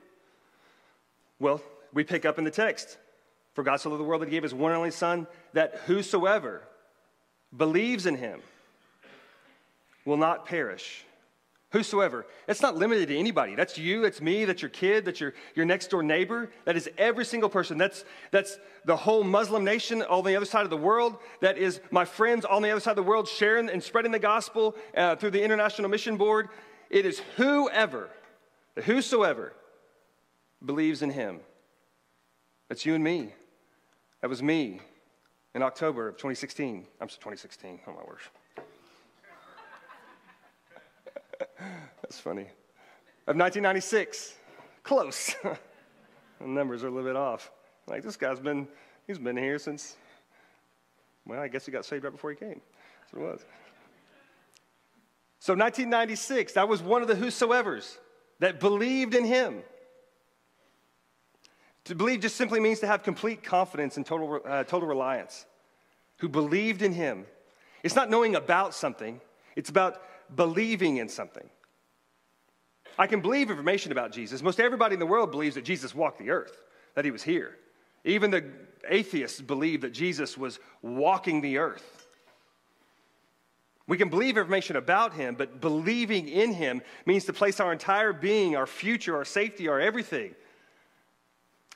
Well, 1.40 1.62
we 1.94 2.04
pick 2.04 2.26
up 2.26 2.38
in 2.38 2.44
the 2.44 2.52
text. 2.52 2.98
For 3.54 3.64
God 3.64 3.78
so 3.78 3.90
loved 3.90 4.00
the 4.00 4.06
world 4.06 4.22
that 4.22 4.28
he 4.28 4.32
gave 4.32 4.44
his 4.44 4.54
one 4.54 4.72
and 4.72 4.78
only 4.78 4.92
Son, 4.92 5.28
that 5.54 5.76
whosoever 5.86 6.62
believes 7.56 8.06
in 8.06 8.16
him 8.16 8.40
will 10.06 10.18
not 10.18 10.46
perish, 10.46 11.06
Whosoever. 11.72 12.26
It's 12.50 12.62
not 12.62 12.76
limited 12.76 13.08
to 13.08 13.18
anybody. 13.18 13.56
That's 13.56 13.78
you, 13.78 14.02
that's 14.02 14.22
me, 14.22 14.44
that's 14.44 14.62
your 14.62 14.70
kid, 14.70 15.06
that's 15.06 15.22
your, 15.22 15.34
your 15.56 15.66
next 15.66 15.88
door 15.88 16.04
neighbor. 16.04 16.52
That 16.66 16.76
is 16.76 16.90
every 16.98 17.24
single 17.24 17.50
person. 17.50 17.78
That's, 17.78 18.04
that's 18.30 18.60
the 18.84 18.98
whole 18.98 19.24
Muslim 19.24 19.64
nation 19.64 20.02
on 20.02 20.26
the 20.26 20.36
other 20.36 20.46
side 20.46 20.66
of 20.66 20.70
the 20.70 20.76
world. 20.76 21.16
That 21.40 21.58
is 21.58 21.80
my 21.90 22.04
friends 22.04 22.44
on 22.44 22.62
the 22.62 22.72
other 22.72 22.82
side 22.82 22.92
of 22.92 22.98
the 22.98 23.04
world 23.04 23.28
sharing 23.28 23.70
and 23.70 23.82
spreading 23.82 24.12
the 24.12 24.20
gospel 24.20 24.76
uh, 24.98 25.16
through 25.16 25.32
the 25.32 25.42
International 25.42 25.88
Mission 25.88 26.18
Board. 26.18 26.50
It 26.90 27.06
is 27.06 27.22
whoever, 27.38 28.10
whosoever 28.84 29.54
believes 30.64 31.02
in 31.02 31.10
him. 31.10 31.40
That's 32.68 32.86
you 32.86 32.96
and 32.96 33.04
me. 33.04 33.34
That 34.20 34.30
was 34.30 34.44
me 34.44 34.82
in 35.56 35.62
October 35.62 36.10
of 36.10 36.16
2016. 36.16 36.86
I'm 37.00 37.08
2016. 37.08 37.80
Oh 37.88 37.94
my 37.94 38.04
word. 38.04 38.20
That's 42.02 42.20
funny. 42.20 42.48
Of 43.28 43.38
1996. 43.38 44.36
Close. 44.84 45.36
the 45.44 46.48
numbers 46.48 46.84
are 46.84 46.88
a 46.88 46.92
little 46.92 47.08
bit 47.08 47.16
off. 47.16 47.52
Like, 47.88 48.04
this 48.04 48.18
guy's 48.18 48.40
been, 48.40 48.68
he's 49.08 49.20
been 49.20 49.38
here 49.38 49.60
since 49.60 49.96
Well, 51.26 51.40
I 51.40 51.48
guess 51.48 51.66
he 51.66 51.72
got 51.72 51.86
saved 51.86 52.04
right 52.04 52.12
before 52.12 52.32
he 52.32 52.36
came. 52.36 52.62
That's 53.02 53.14
what 53.14 53.22
it 53.22 53.32
was. 53.32 53.46
So 55.40 55.54
1996, 55.54 56.54
that 56.54 56.68
was 56.68 56.82
one 56.82 57.02
of 57.02 57.08
the 57.08 57.16
whosoever's 57.16 57.98
that 58.40 58.60
believed 58.60 59.16
in 59.16 59.26
him. 59.26 59.64
To 61.86 61.96
believe 61.96 62.20
just 62.20 62.36
simply 62.36 62.60
means 62.60 62.80
to 62.82 62.88
have 62.88 63.02
complete 63.02 63.44
confidence 63.44 63.98
and 63.98 64.06
total, 64.06 64.40
uh, 64.46 64.64
total 64.64 64.88
reliance. 64.88 65.46
Who 66.18 66.30
believed 66.30 66.84
in 66.84 66.94
him. 66.94 67.26
It's 67.84 67.96
not 67.96 68.10
knowing 68.10 68.36
about 68.36 68.76
something, 68.76 69.20
it's 69.56 69.70
about 69.70 70.02
believing 70.36 70.98
in 70.98 71.10
something. 71.10 71.50
I 72.98 73.08
can 73.08 73.22
believe 73.22 73.50
information 73.50 73.92
about 73.92 74.12
Jesus. 74.12 74.42
Most 74.42 74.60
everybody 74.60 74.94
in 74.94 75.00
the 75.00 75.06
world 75.06 75.32
believes 75.32 75.56
that 75.56 75.66
Jesus 75.66 75.96
walked 75.96 76.20
the 76.20 76.30
earth, 76.30 76.64
that 76.96 77.06
he 77.06 77.12
was 77.12 77.24
here. 77.24 77.58
Even 78.04 78.32
the 78.32 78.46
atheists 78.88 79.42
believe 79.42 79.82
that 79.82 79.92
Jesus 79.92 80.38
was 80.38 80.60
walking 80.82 81.42
the 81.42 81.58
earth. 81.58 82.08
We 83.88 83.98
can 83.98 84.08
believe 84.08 84.38
information 84.38 84.78
about 84.78 85.14
him, 85.14 85.36
but 85.36 85.60
believing 85.60 86.30
in 86.30 86.54
him 86.54 86.82
means 87.06 87.26
to 87.26 87.34
place 87.34 87.60
our 87.60 87.74
entire 87.74 88.14
being, 88.14 88.56
our 88.56 88.66
future, 88.66 89.18
our 89.18 89.26
safety, 89.26 89.68
our 89.68 89.82
everything, 89.82 90.34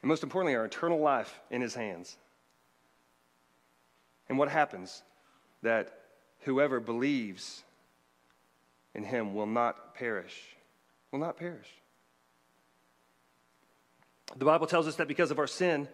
and 0.02 0.08
most 0.08 0.24
importantly, 0.24 0.56
our 0.56 0.64
eternal 0.64 1.00
life 1.00 1.42
in 1.52 1.62
his 1.62 1.76
hands. 1.76 2.16
And 4.30 4.38
what 4.38 4.48
happens? 4.50 5.04
That 5.62 6.00
whoever 6.42 6.80
believes 6.80 7.65
in 8.96 9.04
him 9.04 9.36
will 9.36 9.46
not 9.46 9.94
perish. 9.94 10.56
Will 11.12 11.20
not 11.20 11.38
perish. 11.38 11.70
The 14.36 14.46
Bible 14.46 14.68
tells 14.68 14.88
us 14.88 14.96
that 14.96 15.08
because 15.08 15.32
of 15.32 15.40
our 15.40 15.48
sin, 15.48 15.88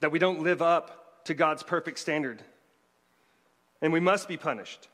that 0.00 0.12
we 0.12 0.18
don't 0.18 0.42
live 0.42 0.60
up 0.60 1.24
to 1.24 1.34
God's 1.34 1.62
perfect 1.62 1.98
standard. 1.98 2.42
And 3.80 3.92
we 3.92 4.00
must 4.00 4.28
be 4.28 4.36
punished. 4.36 4.88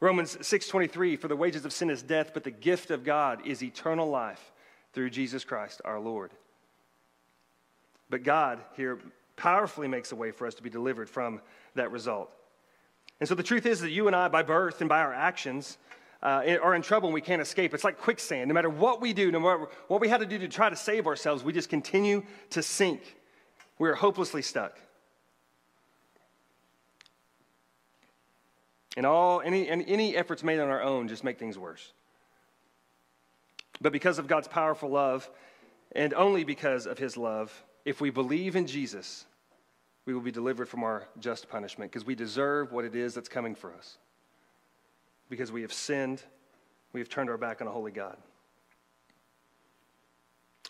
Romans 0.00 0.36
6:23 0.36 1.16
for 1.16 1.28
the 1.28 1.36
wages 1.36 1.64
of 1.64 1.72
sin 1.72 1.90
is 1.90 2.02
death 2.02 2.32
but 2.34 2.44
the 2.44 2.50
gift 2.50 2.90
of 2.90 3.04
God 3.04 3.46
is 3.46 3.62
eternal 3.62 4.08
life 4.08 4.52
through 4.92 5.10
Jesus 5.10 5.44
Christ 5.44 5.80
our 5.84 5.98
Lord. 5.98 6.32
But 8.10 8.22
God 8.22 8.62
here 8.76 8.98
powerfully 9.36 9.88
makes 9.88 10.12
a 10.12 10.16
way 10.16 10.30
for 10.30 10.46
us 10.46 10.54
to 10.54 10.62
be 10.62 10.70
delivered 10.70 11.08
from 11.08 11.40
that 11.74 11.90
result. 11.90 12.30
And 13.20 13.28
so 13.28 13.34
the 13.34 13.42
truth 13.42 13.66
is 13.66 13.80
that 13.80 13.90
you 13.90 14.06
and 14.06 14.14
I 14.14 14.28
by 14.28 14.42
birth 14.42 14.80
and 14.80 14.88
by 14.88 15.00
our 15.00 15.12
actions 15.14 15.78
uh, 16.24 16.56
are 16.62 16.74
in 16.74 16.82
trouble 16.82 17.08
and 17.08 17.14
we 17.14 17.20
can't 17.20 17.42
escape. 17.42 17.74
It's 17.74 17.84
like 17.84 17.98
quicksand. 17.98 18.48
No 18.48 18.54
matter 18.54 18.70
what 18.70 19.00
we 19.00 19.12
do, 19.12 19.30
no 19.30 19.38
matter 19.38 19.68
what 19.88 20.00
we 20.00 20.08
had 20.08 20.20
to 20.20 20.26
do 20.26 20.38
to 20.38 20.48
try 20.48 20.70
to 20.70 20.76
save 20.76 21.06
ourselves, 21.06 21.44
we 21.44 21.52
just 21.52 21.68
continue 21.68 22.22
to 22.50 22.62
sink. 22.62 23.16
We 23.78 23.88
are 23.88 23.94
hopelessly 23.94 24.42
stuck. 24.42 24.78
And 28.96 29.04
all 29.04 29.42
any, 29.42 29.68
and 29.68 29.84
any 29.86 30.16
efforts 30.16 30.42
made 30.42 30.60
on 30.60 30.70
our 30.70 30.82
own 30.82 31.08
just 31.08 31.24
make 31.24 31.38
things 31.38 31.58
worse. 31.58 31.92
But 33.80 33.92
because 33.92 34.18
of 34.18 34.26
God's 34.26 34.48
powerful 34.48 34.88
love, 34.88 35.28
and 35.92 36.14
only 36.14 36.44
because 36.44 36.86
of 36.86 36.96
his 36.96 37.16
love, 37.16 37.64
if 37.84 38.00
we 38.00 38.10
believe 38.10 38.56
in 38.56 38.66
Jesus, 38.66 39.26
we 40.06 40.14
will 40.14 40.20
be 40.20 40.30
delivered 40.30 40.68
from 40.68 40.84
our 40.84 41.06
just 41.18 41.48
punishment 41.48 41.90
because 41.90 42.06
we 42.06 42.14
deserve 42.14 42.72
what 42.72 42.84
it 42.84 42.94
is 42.94 43.14
that's 43.14 43.28
coming 43.28 43.54
for 43.54 43.74
us. 43.74 43.98
Because 45.28 45.50
we 45.50 45.62
have 45.62 45.72
sinned, 45.72 46.22
we 46.92 47.00
have 47.00 47.08
turned 47.08 47.30
our 47.30 47.38
back 47.38 47.60
on 47.60 47.66
a 47.66 47.70
holy 47.70 47.92
God. 47.92 48.16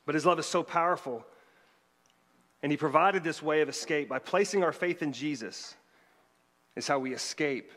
But 0.07 0.15
his 0.15 0.27
love 0.27 0.39
is 0.39 0.47
so 0.47 0.63
powerful, 0.63 1.25
and 2.63 2.71
he 2.71 2.77
provided 2.77 3.25
this 3.25 3.43
way 3.43 3.63
of 3.63 3.69
escape 3.69 4.09
by 4.09 4.19
placing 4.19 4.63
our 4.63 4.73
faith 4.73 5.03
in 5.03 5.13
Jesus, 5.13 5.75
is 6.77 6.87
how 6.87 6.99
we 6.99 7.15
escape 7.15 7.73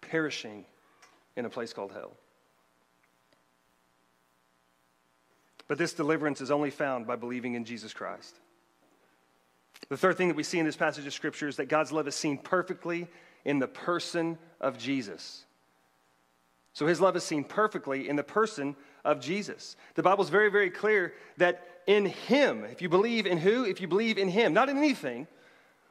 perishing 0.00 0.64
in 1.36 1.44
a 1.44 1.50
place 1.50 1.72
called 1.72 1.92
hell. 1.92 2.12
But 5.68 5.78
this 5.78 5.92
deliverance 5.92 6.40
is 6.40 6.50
only 6.50 6.70
found 6.70 7.06
by 7.06 7.14
believing 7.14 7.54
in 7.54 7.64
Jesus 7.64 7.92
Christ. 7.92 8.36
The 9.88 9.96
third 9.96 10.16
thing 10.16 10.28
that 10.28 10.36
we 10.36 10.42
see 10.42 10.58
in 10.58 10.66
this 10.66 10.76
passage 10.76 11.06
of 11.06 11.12
Scripture 11.12 11.48
is 11.48 11.56
that 11.56 11.66
God's 11.66 11.90
love 11.90 12.06
is 12.06 12.14
seen 12.14 12.38
perfectly 12.38 13.08
in 13.44 13.58
the 13.58 13.66
person 13.66 14.38
of 14.60 14.78
Jesus. 14.78 15.44
So 16.72 16.86
his 16.86 17.00
love 17.00 17.16
is 17.16 17.24
seen 17.24 17.42
perfectly 17.42 18.08
in 18.08 18.14
the 18.16 18.22
person 18.22 18.76
of 19.04 19.20
Jesus. 19.20 19.76
The 19.94 20.02
Bible 20.02 20.22
is 20.22 20.30
very, 20.30 20.50
very 20.50 20.70
clear 20.70 21.14
that 21.38 21.66
in 21.86 22.06
him, 22.06 22.64
if 22.64 22.82
you 22.82 22.88
believe 22.88 23.26
in 23.26 23.38
who? 23.38 23.64
If 23.64 23.80
you 23.80 23.88
believe 23.88 24.18
in 24.18 24.28
him, 24.28 24.52
not 24.52 24.68
in 24.68 24.78
anything, 24.78 25.26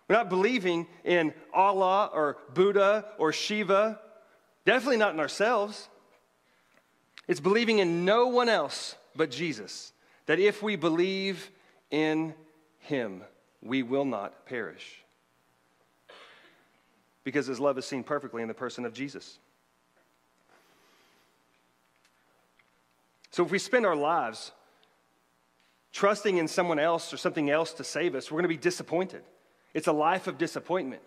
we're 0.07 0.15
not 0.15 0.29
believing 0.29 0.87
in 1.03 1.33
Allah 1.53 2.09
or 2.13 2.37
Buddha 2.53 3.05
or 3.17 3.33
Shiva 3.33 3.99
Definitely 4.69 4.97
not 4.97 5.15
in 5.15 5.19
ourselves. 5.19 5.89
It's 7.27 7.39
believing 7.39 7.79
in 7.79 8.05
no 8.05 8.27
one 8.27 8.49
else 8.49 8.95
but 9.15 9.31
Jesus. 9.31 9.93
That 10.27 10.39
if 10.39 10.61
we 10.61 10.75
believe 10.75 11.49
in 11.89 12.35
him, 12.77 13.23
we 13.61 13.83
will 13.83 14.05
not 14.05 14.45
perish. 14.45 15.03
Because 17.23 17.47
his 17.47 17.59
love 17.59 17.77
is 17.77 17.85
seen 17.85 18.03
perfectly 18.03 18.41
in 18.41 18.47
the 18.47 18.53
person 18.53 18.85
of 18.85 18.93
Jesus. 18.93 19.37
So 23.31 23.45
if 23.45 23.51
we 23.51 23.59
spend 23.59 23.85
our 23.85 23.95
lives 23.95 24.51
trusting 25.91 26.37
in 26.37 26.47
someone 26.47 26.79
else 26.79 27.13
or 27.13 27.17
something 27.17 27.49
else 27.49 27.73
to 27.73 27.83
save 27.83 28.15
us, 28.15 28.31
we're 28.31 28.37
going 28.37 28.43
to 28.43 28.49
be 28.49 28.57
disappointed. 28.57 29.21
It's 29.73 29.87
a 29.87 29.93
life 29.93 30.27
of 30.27 30.37
disappointment. 30.37 31.01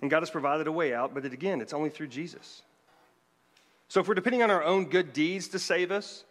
And 0.00 0.10
God 0.10 0.20
has 0.20 0.30
provided 0.30 0.66
a 0.66 0.72
way 0.72 0.92
out, 0.92 1.14
but 1.14 1.24
it, 1.24 1.32
again, 1.32 1.60
it's 1.60 1.72
only 1.72 1.90
through 1.90 2.08
Jesus. 2.08 2.62
So 3.88 4.00
if 4.00 4.08
we're 4.08 4.14
depending 4.14 4.42
on 4.42 4.50
our 4.50 4.62
own 4.62 4.86
good 4.86 5.12
deeds 5.12 5.48
to 5.48 5.58
save 5.58 5.92
us, 5.92 6.24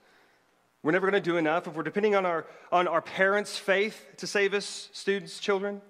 we're 0.84 0.92
never 0.92 1.10
going 1.10 1.22
to 1.22 1.30
do 1.30 1.38
enough. 1.38 1.68
If 1.68 1.76
we're 1.76 1.84
depending 1.84 2.16
on 2.16 2.26
our, 2.26 2.46
on 2.72 2.88
our 2.88 3.02
parents' 3.02 3.58
faith 3.58 4.08
to 4.18 4.28
save 4.28 4.54
us, 4.54 4.90
students, 4.94 5.40
children, 5.40 5.82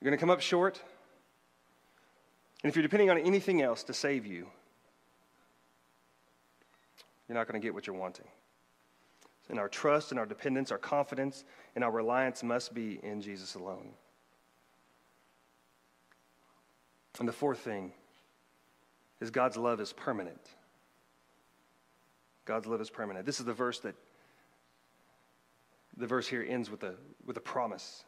you're 0.00 0.10
going 0.10 0.18
to 0.18 0.20
come 0.20 0.30
up 0.30 0.40
short. 0.40 0.80
And 2.62 2.70
if 2.70 2.76
you're 2.76 2.82
depending 2.82 3.10
on 3.10 3.18
anything 3.18 3.62
else 3.62 3.84
to 3.84 3.94
save 3.94 4.26
you, 4.26 4.48
you're 7.28 7.36
not 7.36 7.46
going 7.46 7.60
to 7.60 7.64
get 7.64 7.72
what 7.72 7.86
you're 7.86 7.96
wanting. 7.96 8.26
And 9.48 9.58
our 9.58 9.68
trust 9.68 10.10
and 10.10 10.18
our 10.18 10.26
dependence, 10.26 10.72
our 10.72 10.78
confidence, 10.78 11.44
and 11.74 11.84
our 11.84 11.90
reliance 11.90 12.42
must 12.42 12.74
be 12.74 12.98
in 13.02 13.20
Jesus 13.20 13.54
alone. 13.54 13.90
And 17.18 17.28
the 17.28 17.32
fourth 17.32 17.58
thing 17.58 17.92
is 19.20 19.30
God's 19.30 19.56
love 19.56 19.80
is 19.80 19.92
permanent. 19.92 20.40
God's 22.48 22.66
love 22.66 22.80
is 22.80 22.88
permanent. 22.88 23.26
This 23.26 23.40
is 23.40 23.44
the 23.44 23.52
verse 23.52 23.78
that 23.80 23.94
the 25.98 26.06
verse 26.06 26.26
here 26.26 26.44
ends 26.48 26.70
with 26.70 26.82
a, 26.82 26.94
with 27.26 27.36
a 27.36 27.40
promise. 27.40 28.04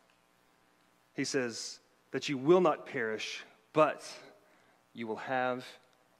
He 1.14 1.24
says 1.24 1.78
that 2.12 2.30
you 2.30 2.38
will 2.38 2.62
not 2.62 2.86
perish, 2.86 3.44
but 3.74 4.02
you 4.94 5.06
will 5.06 5.16
have 5.16 5.66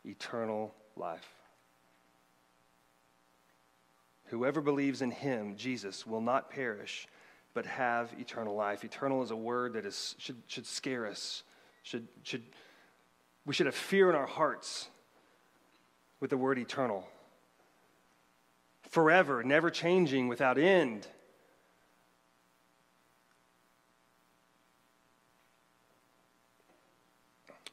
eternal 0.05 0.75
life. 0.97 1.27
Whoever 4.27 4.61
believes 4.61 5.01
in 5.01 5.11
him, 5.11 5.57
Jesus, 5.57 6.07
will 6.07 6.21
not 6.21 6.51
perish, 6.51 7.09
but 7.55 7.65
have 7.65 8.13
eternal 8.21 8.55
life. 8.55 8.85
Eternal 8.85 9.23
is 9.23 9.31
a 9.31 9.37
word 9.37 9.73
that 9.73 9.87
is, 9.87 10.15
should, 10.19 10.37
should 10.47 10.67
scare 10.67 11.07
us, 11.07 11.43
should, 11.85 12.07
should 12.23 12.43
we 13.47 13.55
should 13.55 13.65
have 13.65 13.75
fear 13.75 14.11
in 14.11 14.15
our 14.15 14.27
hearts 14.27 14.89
with 16.21 16.29
the 16.29 16.37
word 16.37 16.59
eternal. 16.59 17.09
Forever, 18.91 19.45
never 19.45 19.71
changing, 19.71 20.27
without 20.27 20.59
end. 20.59 21.07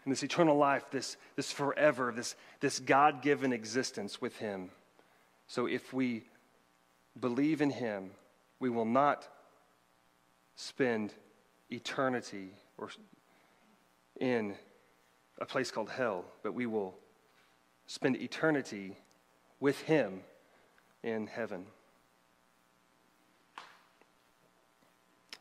And 0.06 0.12
this 0.12 0.21
eternal 0.21 0.56
life, 0.56 0.86
this, 0.91 1.17
this 1.36 1.51
forever, 1.51 2.13
this, 2.15 2.36
this 2.60 2.80
God 2.80 3.23
given 3.23 3.51
existence 3.51 4.21
with 4.21 4.38
Him. 4.38 4.69
So 5.47 5.65
if 5.65 5.91
we 5.91 6.23
believe 7.19 7.62
in 7.62 7.71
Him, 7.71 8.12
we 8.60 8.69
will 8.69 8.86
not 8.86 9.27
spend 10.56 11.13
eternity 11.71 12.51
or 12.77 12.89
in 14.19 14.53
a 15.41 15.45
place 15.45 15.71
called 15.71 15.89
hell, 15.89 16.25
but 16.43 16.53
we 16.53 16.67
will 16.67 16.95
spend 17.88 18.17
eternity 18.17 18.95
with 19.60 19.82
Him 19.82 20.21
in 21.03 21.27
heaven. 21.27 21.65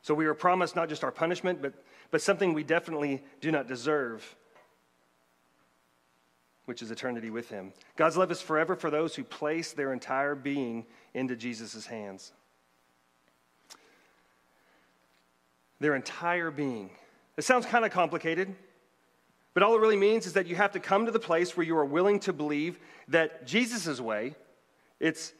So 0.02 0.14
we 0.14 0.26
are 0.26 0.34
promised 0.34 0.76
not 0.76 0.88
just 0.88 1.02
our 1.02 1.10
punishment, 1.10 1.60
but, 1.60 1.74
but 2.10 2.22
something 2.22 2.54
we 2.54 2.62
definitely 2.62 3.22
do 3.40 3.50
not 3.50 3.66
deserve, 3.66 4.36
which 6.66 6.80
is 6.80 6.90
eternity 6.90 7.30
with 7.30 7.48
Him. 7.48 7.72
God's 7.96 8.16
love 8.16 8.30
is 8.30 8.40
forever 8.40 8.76
for 8.76 8.90
those 8.90 9.16
who 9.16 9.24
place 9.24 9.72
their 9.72 9.92
entire 9.92 10.34
being 10.34 10.86
into 11.14 11.34
Jesus' 11.34 11.86
hands. 11.86 12.32
their 15.80 15.94
entire 15.94 16.50
being. 16.50 16.90
It 17.36 17.44
sounds 17.44 17.66
kind 17.66 17.84
of 17.84 17.90
complicated, 17.90 18.54
but 19.54 19.62
all 19.62 19.76
it 19.76 19.80
really 19.80 19.96
means 19.96 20.26
is 20.26 20.32
that 20.34 20.46
you 20.46 20.56
have 20.56 20.72
to 20.72 20.80
come 20.80 21.06
to 21.06 21.12
the 21.12 21.18
place 21.18 21.56
where 21.56 21.66
you 21.66 21.76
are 21.76 21.84
willing 21.84 22.20
to 22.20 22.32
believe 22.32 22.78
that 23.08 23.46
Jesus' 23.46 24.00
way, 24.00 24.34
it's 25.00 25.32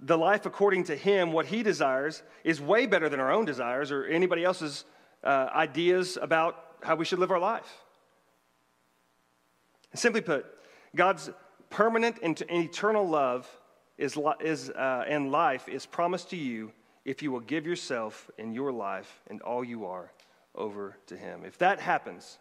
the 0.00 0.18
life 0.18 0.46
according 0.46 0.84
to 0.84 0.96
Him, 0.96 1.32
what 1.32 1.46
He 1.46 1.62
desires, 1.62 2.22
is 2.44 2.60
way 2.60 2.86
better 2.86 3.08
than 3.08 3.20
our 3.20 3.32
own 3.32 3.44
desires 3.44 3.90
or 3.90 4.04
anybody 4.04 4.44
else's 4.44 4.84
uh, 5.22 5.48
ideas 5.54 6.18
about 6.20 6.56
how 6.82 6.96
we 6.96 7.04
should 7.04 7.18
live 7.18 7.30
our 7.30 7.38
life. 7.38 7.70
And 9.92 10.00
simply 10.00 10.20
put, 10.20 10.46
God's 10.96 11.30
permanent 11.70 12.18
and 12.22 12.40
eternal 12.50 13.08
love 13.08 13.48
is, 13.98 14.18
is, 14.40 14.70
uh, 14.70 15.04
and 15.06 15.30
life 15.30 15.68
is 15.68 15.86
promised 15.86 16.30
to 16.30 16.36
you 16.36 16.72
if 17.04 17.22
you 17.22 17.30
will 17.30 17.40
give 17.40 17.66
yourself 17.66 18.30
and 18.38 18.54
your 18.54 18.72
life 18.72 19.22
and 19.28 19.40
all 19.42 19.62
you 19.62 19.86
are 19.86 20.10
over 20.54 20.96
to 21.06 21.16
Him. 21.16 21.44
If 21.44 21.58
that 21.58 21.80
happens, 21.80 22.38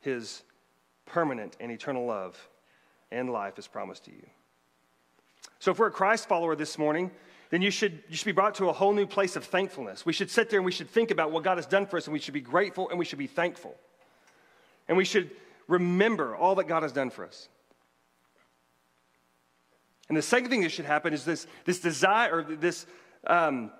His 0.00 0.42
permanent 1.06 1.56
and 1.60 1.72
eternal 1.72 2.06
love 2.06 2.48
and 3.16 3.30
life 3.30 3.58
is 3.58 3.66
promised 3.66 4.04
to 4.04 4.10
you. 4.10 4.26
So, 5.58 5.70
if 5.70 5.78
we're 5.78 5.86
a 5.86 5.92
Christ 5.92 6.28
follower 6.28 6.54
this 6.54 6.78
morning, 6.78 7.10
then 7.50 7.62
you 7.62 7.70
should, 7.70 8.02
you 8.08 8.16
should 8.16 8.26
be 8.26 8.32
brought 8.32 8.56
to 8.56 8.68
a 8.68 8.72
whole 8.72 8.92
new 8.92 9.06
place 9.06 9.36
of 9.36 9.44
thankfulness. 9.44 10.04
We 10.04 10.12
should 10.12 10.30
sit 10.30 10.50
there 10.50 10.58
and 10.58 10.66
we 10.66 10.72
should 10.72 10.90
think 10.90 11.10
about 11.10 11.30
what 11.30 11.44
God 11.44 11.58
has 11.58 11.66
done 11.66 11.86
for 11.86 11.96
us, 11.96 12.06
and 12.06 12.12
we 12.12 12.18
should 12.18 12.34
be 12.34 12.40
grateful 12.40 12.88
and 12.90 12.98
we 12.98 13.04
should 13.04 13.18
be 13.18 13.26
thankful. 13.26 13.74
And 14.88 14.96
we 14.96 15.04
should 15.04 15.30
remember 15.68 16.36
all 16.36 16.54
that 16.56 16.68
God 16.68 16.82
has 16.82 16.92
done 16.92 17.10
for 17.10 17.24
us. 17.24 17.48
And 20.08 20.16
the 20.16 20.22
second 20.22 20.50
thing 20.50 20.60
that 20.60 20.70
should 20.70 20.84
happen 20.84 21.12
is 21.12 21.24
this, 21.24 21.46
this 21.64 21.80
desire, 21.80 22.42
this, 22.42 22.86
um, 23.26 23.72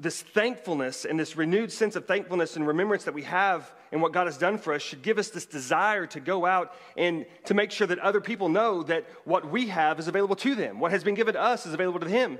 this 0.00 0.22
thankfulness 0.22 1.04
and 1.04 1.20
this 1.20 1.36
renewed 1.36 1.70
sense 1.70 1.94
of 1.94 2.06
thankfulness 2.06 2.56
and 2.56 2.66
remembrance 2.66 3.04
that 3.04 3.12
we 3.12 3.22
have 3.22 3.70
in 3.92 4.00
what 4.00 4.12
God 4.12 4.26
has 4.26 4.38
done 4.38 4.56
for 4.56 4.72
us 4.72 4.80
should 4.80 5.02
give 5.02 5.18
us 5.18 5.28
this 5.28 5.44
desire 5.44 6.06
to 6.06 6.20
go 6.20 6.46
out 6.46 6.74
and 6.96 7.26
to 7.44 7.52
make 7.52 7.70
sure 7.70 7.86
that 7.86 7.98
other 7.98 8.20
people 8.20 8.48
know 8.48 8.82
that 8.84 9.04
what 9.24 9.50
we 9.50 9.66
have 9.66 10.00
is 10.00 10.08
available 10.08 10.36
to 10.36 10.54
them. 10.54 10.80
What 10.80 10.90
has 10.90 11.04
been 11.04 11.14
given 11.14 11.34
to 11.34 11.40
us 11.40 11.66
is 11.66 11.74
available 11.74 12.00
to 12.00 12.08
Him. 12.08 12.38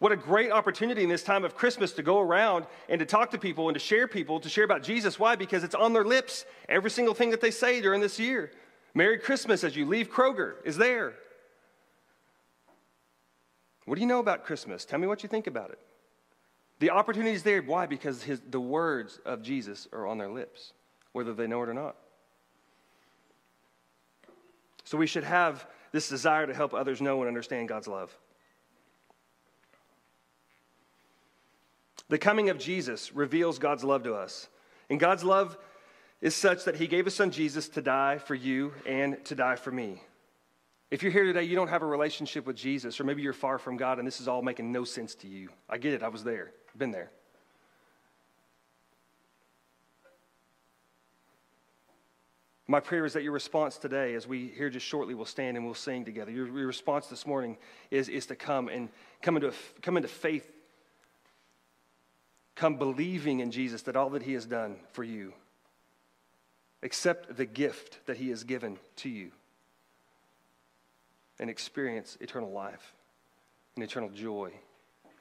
What 0.00 0.10
a 0.10 0.16
great 0.16 0.50
opportunity 0.50 1.04
in 1.04 1.08
this 1.08 1.22
time 1.22 1.44
of 1.44 1.54
Christmas 1.54 1.92
to 1.92 2.02
go 2.02 2.20
around 2.20 2.66
and 2.88 2.98
to 2.98 3.06
talk 3.06 3.30
to 3.30 3.38
people 3.38 3.68
and 3.68 3.74
to 3.74 3.80
share 3.80 4.08
people, 4.08 4.40
to 4.40 4.48
share 4.48 4.64
about 4.64 4.82
Jesus. 4.82 5.20
Why? 5.20 5.36
Because 5.36 5.62
it's 5.62 5.74
on 5.74 5.92
their 5.92 6.04
lips. 6.04 6.44
Every 6.68 6.90
single 6.90 7.14
thing 7.14 7.30
that 7.30 7.40
they 7.40 7.52
say 7.52 7.80
during 7.80 8.00
this 8.00 8.18
year. 8.18 8.50
Merry 8.92 9.18
Christmas 9.18 9.62
as 9.62 9.76
you 9.76 9.86
leave 9.86 10.10
Kroger 10.10 10.54
is 10.64 10.76
there. 10.76 11.14
What 13.84 13.94
do 13.94 14.00
you 14.00 14.06
know 14.06 14.18
about 14.18 14.44
Christmas? 14.44 14.84
Tell 14.84 14.98
me 14.98 15.06
what 15.06 15.22
you 15.22 15.28
think 15.28 15.46
about 15.46 15.70
it. 15.70 15.78
The 16.78 16.90
opportunity 16.90 17.32
is 17.32 17.42
there. 17.42 17.62
Why? 17.62 17.86
Because 17.86 18.22
his, 18.22 18.40
the 18.50 18.60
words 18.60 19.18
of 19.24 19.42
Jesus 19.42 19.88
are 19.92 20.06
on 20.06 20.18
their 20.18 20.28
lips, 20.28 20.72
whether 21.12 21.32
they 21.32 21.46
know 21.46 21.62
it 21.62 21.68
or 21.68 21.74
not. 21.74 21.96
So 24.84 24.98
we 24.98 25.06
should 25.06 25.24
have 25.24 25.66
this 25.92 26.08
desire 26.08 26.46
to 26.46 26.54
help 26.54 26.74
others 26.74 27.00
know 27.00 27.20
and 27.20 27.28
understand 27.28 27.68
God's 27.68 27.88
love. 27.88 28.16
The 32.08 32.18
coming 32.18 32.50
of 32.50 32.58
Jesus 32.58 33.12
reveals 33.12 33.58
God's 33.58 33.82
love 33.82 34.04
to 34.04 34.14
us. 34.14 34.48
And 34.88 35.00
God's 35.00 35.24
love 35.24 35.58
is 36.20 36.34
such 36.34 36.64
that 36.64 36.76
he 36.76 36.86
gave 36.86 37.04
his 37.04 37.14
son 37.14 37.30
Jesus 37.30 37.68
to 37.70 37.82
die 37.82 38.18
for 38.18 38.34
you 38.34 38.72
and 38.86 39.24
to 39.24 39.34
die 39.34 39.56
for 39.56 39.72
me. 39.72 40.02
If 40.90 41.02
you're 41.02 41.12
here 41.12 41.24
today, 41.24 41.42
you 41.42 41.56
don't 41.56 41.68
have 41.68 41.82
a 41.82 41.86
relationship 41.86 42.46
with 42.46 42.56
Jesus, 42.56 43.00
or 43.00 43.04
maybe 43.04 43.20
you're 43.20 43.32
far 43.32 43.58
from 43.58 43.76
God 43.76 43.98
and 43.98 44.06
this 44.06 44.20
is 44.20 44.28
all 44.28 44.42
making 44.42 44.70
no 44.70 44.84
sense 44.84 45.14
to 45.16 45.28
you. 45.28 45.48
I 45.68 45.78
get 45.78 45.92
it, 45.92 46.02
I 46.02 46.08
was 46.08 46.22
there, 46.22 46.52
been 46.76 46.92
there. 46.92 47.10
My 52.68 52.80
prayer 52.80 53.04
is 53.04 53.12
that 53.12 53.22
your 53.22 53.32
response 53.32 53.78
today, 53.78 54.14
as 54.14 54.26
we 54.26 54.48
here 54.56 54.70
just 54.70 54.86
shortly 54.86 55.14
will 55.14 55.24
stand 55.24 55.56
and 55.56 55.64
we'll 55.64 55.74
sing 55.74 56.04
together, 56.04 56.32
your, 56.32 56.46
your 56.46 56.66
response 56.66 57.06
this 57.06 57.24
morning 57.24 57.56
is, 57.92 58.08
is 58.08 58.26
to 58.26 58.36
come 58.36 58.68
and 58.68 58.88
come 59.22 59.36
into, 59.36 59.52
come 59.82 59.96
into 59.96 60.08
faith, 60.08 60.50
come 62.56 62.76
believing 62.76 63.38
in 63.38 63.52
Jesus 63.52 63.82
that 63.82 63.94
all 63.94 64.10
that 64.10 64.22
He 64.22 64.32
has 64.32 64.46
done 64.46 64.76
for 64.92 65.04
you, 65.04 65.32
accept 66.82 67.36
the 67.36 67.46
gift 67.46 68.04
that 68.06 68.16
He 68.16 68.30
has 68.30 68.42
given 68.42 68.78
to 68.96 69.08
you 69.08 69.30
and 71.38 71.50
experience 71.50 72.16
eternal 72.20 72.50
life 72.50 72.94
and 73.74 73.84
eternal 73.84 74.08
joy 74.10 74.52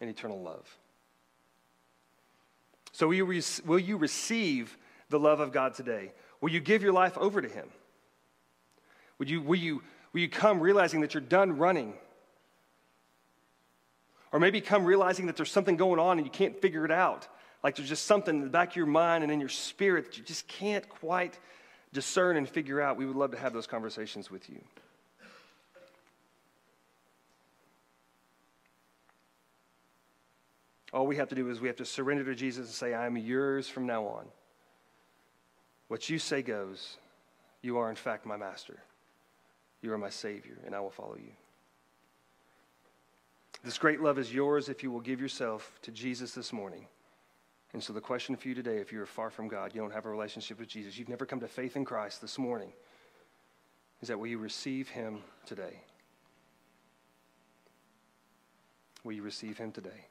and 0.01 0.09
eternal 0.09 0.41
love. 0.41 0.77
So, 2.91 3.07
will 3.07 3.15
you, 3.15 3.25
re- 3.25 3.43
will 3.65 3.79
you 3.79 3.97
receive 3.97 4.77
the 5.09 5.19
love 5.19 5.39
of 5.39 5.51
God 5.51 5.73
today? 5.73 6.13
Will 6.41 6.49
you 6.49 6.61
give 6.61 6.81
your 6.81 6.93
life 6.93 7.17
over 7.17 7.41
to 7.41 7.47
Him? 7.49 7.67
Would 9.19 9.29
you, 9.29 9.41
will, 9.41 9.59
you, 9.59 9.81
will 10.13 10.21
you 10.21 10.29
come 10.29 10.59
realizing 10.59 11.01
that 11.01 11.13
you're 11.13 11.21
done 11.21 11.57
running? 11.57 11.93
Or 14.31 14.39
maybe 14.39 14.59
come 14.61 14.85
realizing 14.85 15.27
that 15.27 15.37
there's 15.37 15.51
something 15.51 15.77
going 15.77 15.99
on 15.99 16.17
and 16.17 16.25
you 16.25 16.31
can't 16.31 16.61
figure 16.61 16.85
it 16.85 16.91
out. 16.91 17.27
Like 17.63 17.75
there's 17.75 17.89
just 17.89 18.05
something 18.05 18.35
in 18.35 18.43
the 18.43 18.49
back 18.49 18.71
of 18.71 18.75
your 18.75 18.85
mind 18.85 19.23
and 19.23 19.31
in 19.31 19.39
your 19.39 19.49
spirit 19.49 20.05
that 20.05 20.17
you 20.17 20.23
just 20.23 20.47
can't 20.47 20.87
quite 20.87 21.39
discern 21.93 22.37
and 22.37 22.47
figure 22.47 22.81
out. 22.81 22.97
We 22.97 23.05
would 23.05 23.15
love 23.15 23.31
to 23.31 23.37
have 23.37 23.53
those 23.53 23.67
conversations 23.67 24.29
with 24.29 24.49
you. 24.49 24.61
All 30.95 31.05
we 31.05 31.17
have 31.17 31.27
to 31.27 31.35
do 31.35 31.49
is 31.49 31.59
we 31.59 31.67
have 31.67 31.75
to 31.75 31.85
surrender 31.85 32.23
to 32.23 32.33
Jesus 32.33 32.67
and 32.67 32.73
say, 32.73 32.93
I 32.93 33.05
am 33.05 33.17
yours 33.17 33.67
from 33.67 33.85
now 33.85 34.05
on. 34.05 34.25
What 35.89 36.09
you 36.09 36.17
say 36.17 36.41
goes. 36.41 36.95
You 37.61 37.77
are, 37.77 37.89
in 37.89 37.97
fact, 37.97 38.25
my 38.25 38.37
master. 38.37 38.79
You 39.81 39.91
are 39.91 39.97
my 39.97 40.09
Savior, 40.09 40.57
and 40.65 40.73
I 40.73 40.79
will 40.79 40.89
follow 40.89 41.17
you. 41.17 41.33
This 43.61 43.77
great 43.77 43.99
love 43.99 44.17
is 44.17 44.33
yours 44.33 44.69
if 44.69 44.83
you 44.83 44.89
will 44.89 45.01
give 45.01 45.19
yourself 45.19 45.79
to 45.81 45.91
Jesus 45.91 46.31
this 46.31 46.53
morning. 46.53 46.87
And 47.73 47.83
so, 47.83 47.91
the 47.91 47.99
question 47.99 48.37
for 48.37 48.47
you 48.47 48.55
today 48.55 48.77
if 48.77 48.93
you're 48.93 49.05
far 49.05 49.29
from 49.29 49.49
God, 49.49 49.75
you 49.75 49.81
don't 49.81 49.91
have 49.91 50.05
a 50.05 50.09
relationship 50.09 50.59
with 50.59 50.69
Jesus, 50.69 50.97
you've 50.97 51.09
never 51.09 51.25
come 51.25 51.41
to 51.41 51.47
faith 51.47 51.75
in 51.75 51.83
Christ 51.83 52.21
this 52.21 52.37
morning, 52.37 52.71
is 54.01 54.07
that 54.07 54.17
will 54.17 54.27
you 54.27 54.37
receive 54.37 54.87
Him 54.87 55.23
today? 55.45 55.81
Will 59.03 59.13
you 59.13 59.23
receive 59.23 59.57
Him 59.57 59.73
today? 59.73 60.05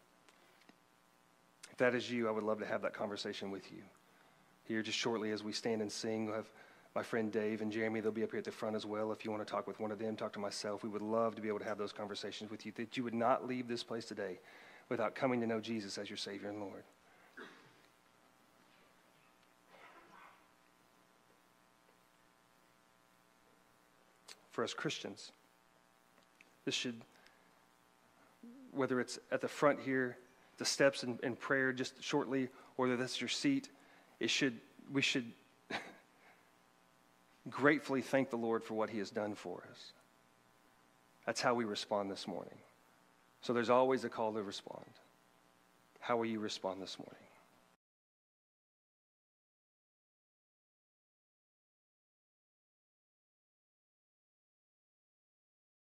If 1.74 1.78
that 1.78 1.96
is 1.96 2.08
you, 2.08 2.28
I 2.28 2.30
would 2.30 2.44
love 2.44 2.60
to 2.60 2.66
have 2.66 2.82
that 2.82 2.94
conversation 2.94 3.50
with 3.50 3.72
you. 3.72 3.82
Here, 4.62 4.80
just 4.80 4.96
shortly 4.96 5.32
as 5.32 5.42
we 5.42 5.50
stand 5.50 5.82
and 5.82 5.90
sing, 5.90 6.26
we'll 6.26 6.36
have 6.36 6.48
my 6.94 7.02
friend 7.02 7.32
Dave 7.32 7.62
and 7.62 7.72
Jeremy. 7.72 7.98
They'll 7.98 8.12
be 8.12 8.22
up 8.22 8.30
here 8.30 8.38
at 8.38 8.44
the 8.44 8.52
front 8.52 8.76
as 8.76 8.86
well. 8.86 9.10
If 9.10 9.24
you 9.24 9.32
want 9.32 9.44
to 9.44 9.52
talk 9.52 9.66
with 9.66 9.80
one 9.80 9.90
of 9.90 9.98
them, 9.98 10.14
talk 10.14 10.32
to 10.34 10.38
myself. 10.38 10.84
We 10.84 10.88
would 10.88 11.02
love 11.02 11.34
to 11.34 11.42
be 11.42 11.48
able 11.48 11.58
to 11.58 11.64
have 11.64 11.76
those 11.76 11.92
conversations 11.92 12.48
with 12.48 12.64
you, 12.64 12.70
that 12.76 12.96
you 12.96 13.02
would 13.02 13.12
not 13.12 13.48
leave 13.48 13.66
this 13.66 13.82
place 13.82 14.04
today 14.04 14.38
without 14.88 15.16
coming 15.16 15.40
to 15.40 15.48
know 15.48 15.58
Jesus 15.58 15.98
as 15.98 16.08
your 16.08 16.16
Savior 16.16 16.48
and 16.48 16.60
Lord. 16.60 16.84
For 24.52 24.62
us 24.62 24.72
Christians, 24.72 25.32
this 26.64 26.76
should, 26.76 27.00
whether 28.70 29.00
it's 29.00 29.18
at 29.32 29.40
the 29.40 29.48
front 29.48 29.80
here, 29.80 30.16
the 30.58 30.64
steps 30.64 31.02
in, 31.02 31.18
in 31.22 31.36
prayer 31.36 31.72
just 31.72 32.02
shortly, 32.02 32.48
or 32.76 32.88
that's 32.96 33.20
your 33.20 33.28
seat, 33.28 33.68
it 34.20 34.30
should, 34.30 34.58
we 34.92 35.02
should 35.02 35.30
gratefully 37.50 38.02
thank 38.02 38.30
the 38.30 38.36
Lord 38.36 38.62
for 38.62 38.74
what 38.74 38.90
He 38.90 38.98
has 38.98 39.10
done 39.10 39.34
for 39.34 39.64
us. 39.70 39.92
That's 41.26 41.40
how 41.40 41.54
we 41.54 41.64
respond 41.64 42.10
this 42.10 42.28
morning. 42.28 42.58
So 43.40 43.52
there's 43.52 43.70
always 43.70 44.04
a 44.04 44.08
call 44.08 44.32
to 44.34 44.42
respond. 44.42 44.84
How 46.00 46.16
will 46.16 46.26
you 46.26 46.38
respond 46.38 46.82
this 46.82 46.98
morning? 46.98 47.23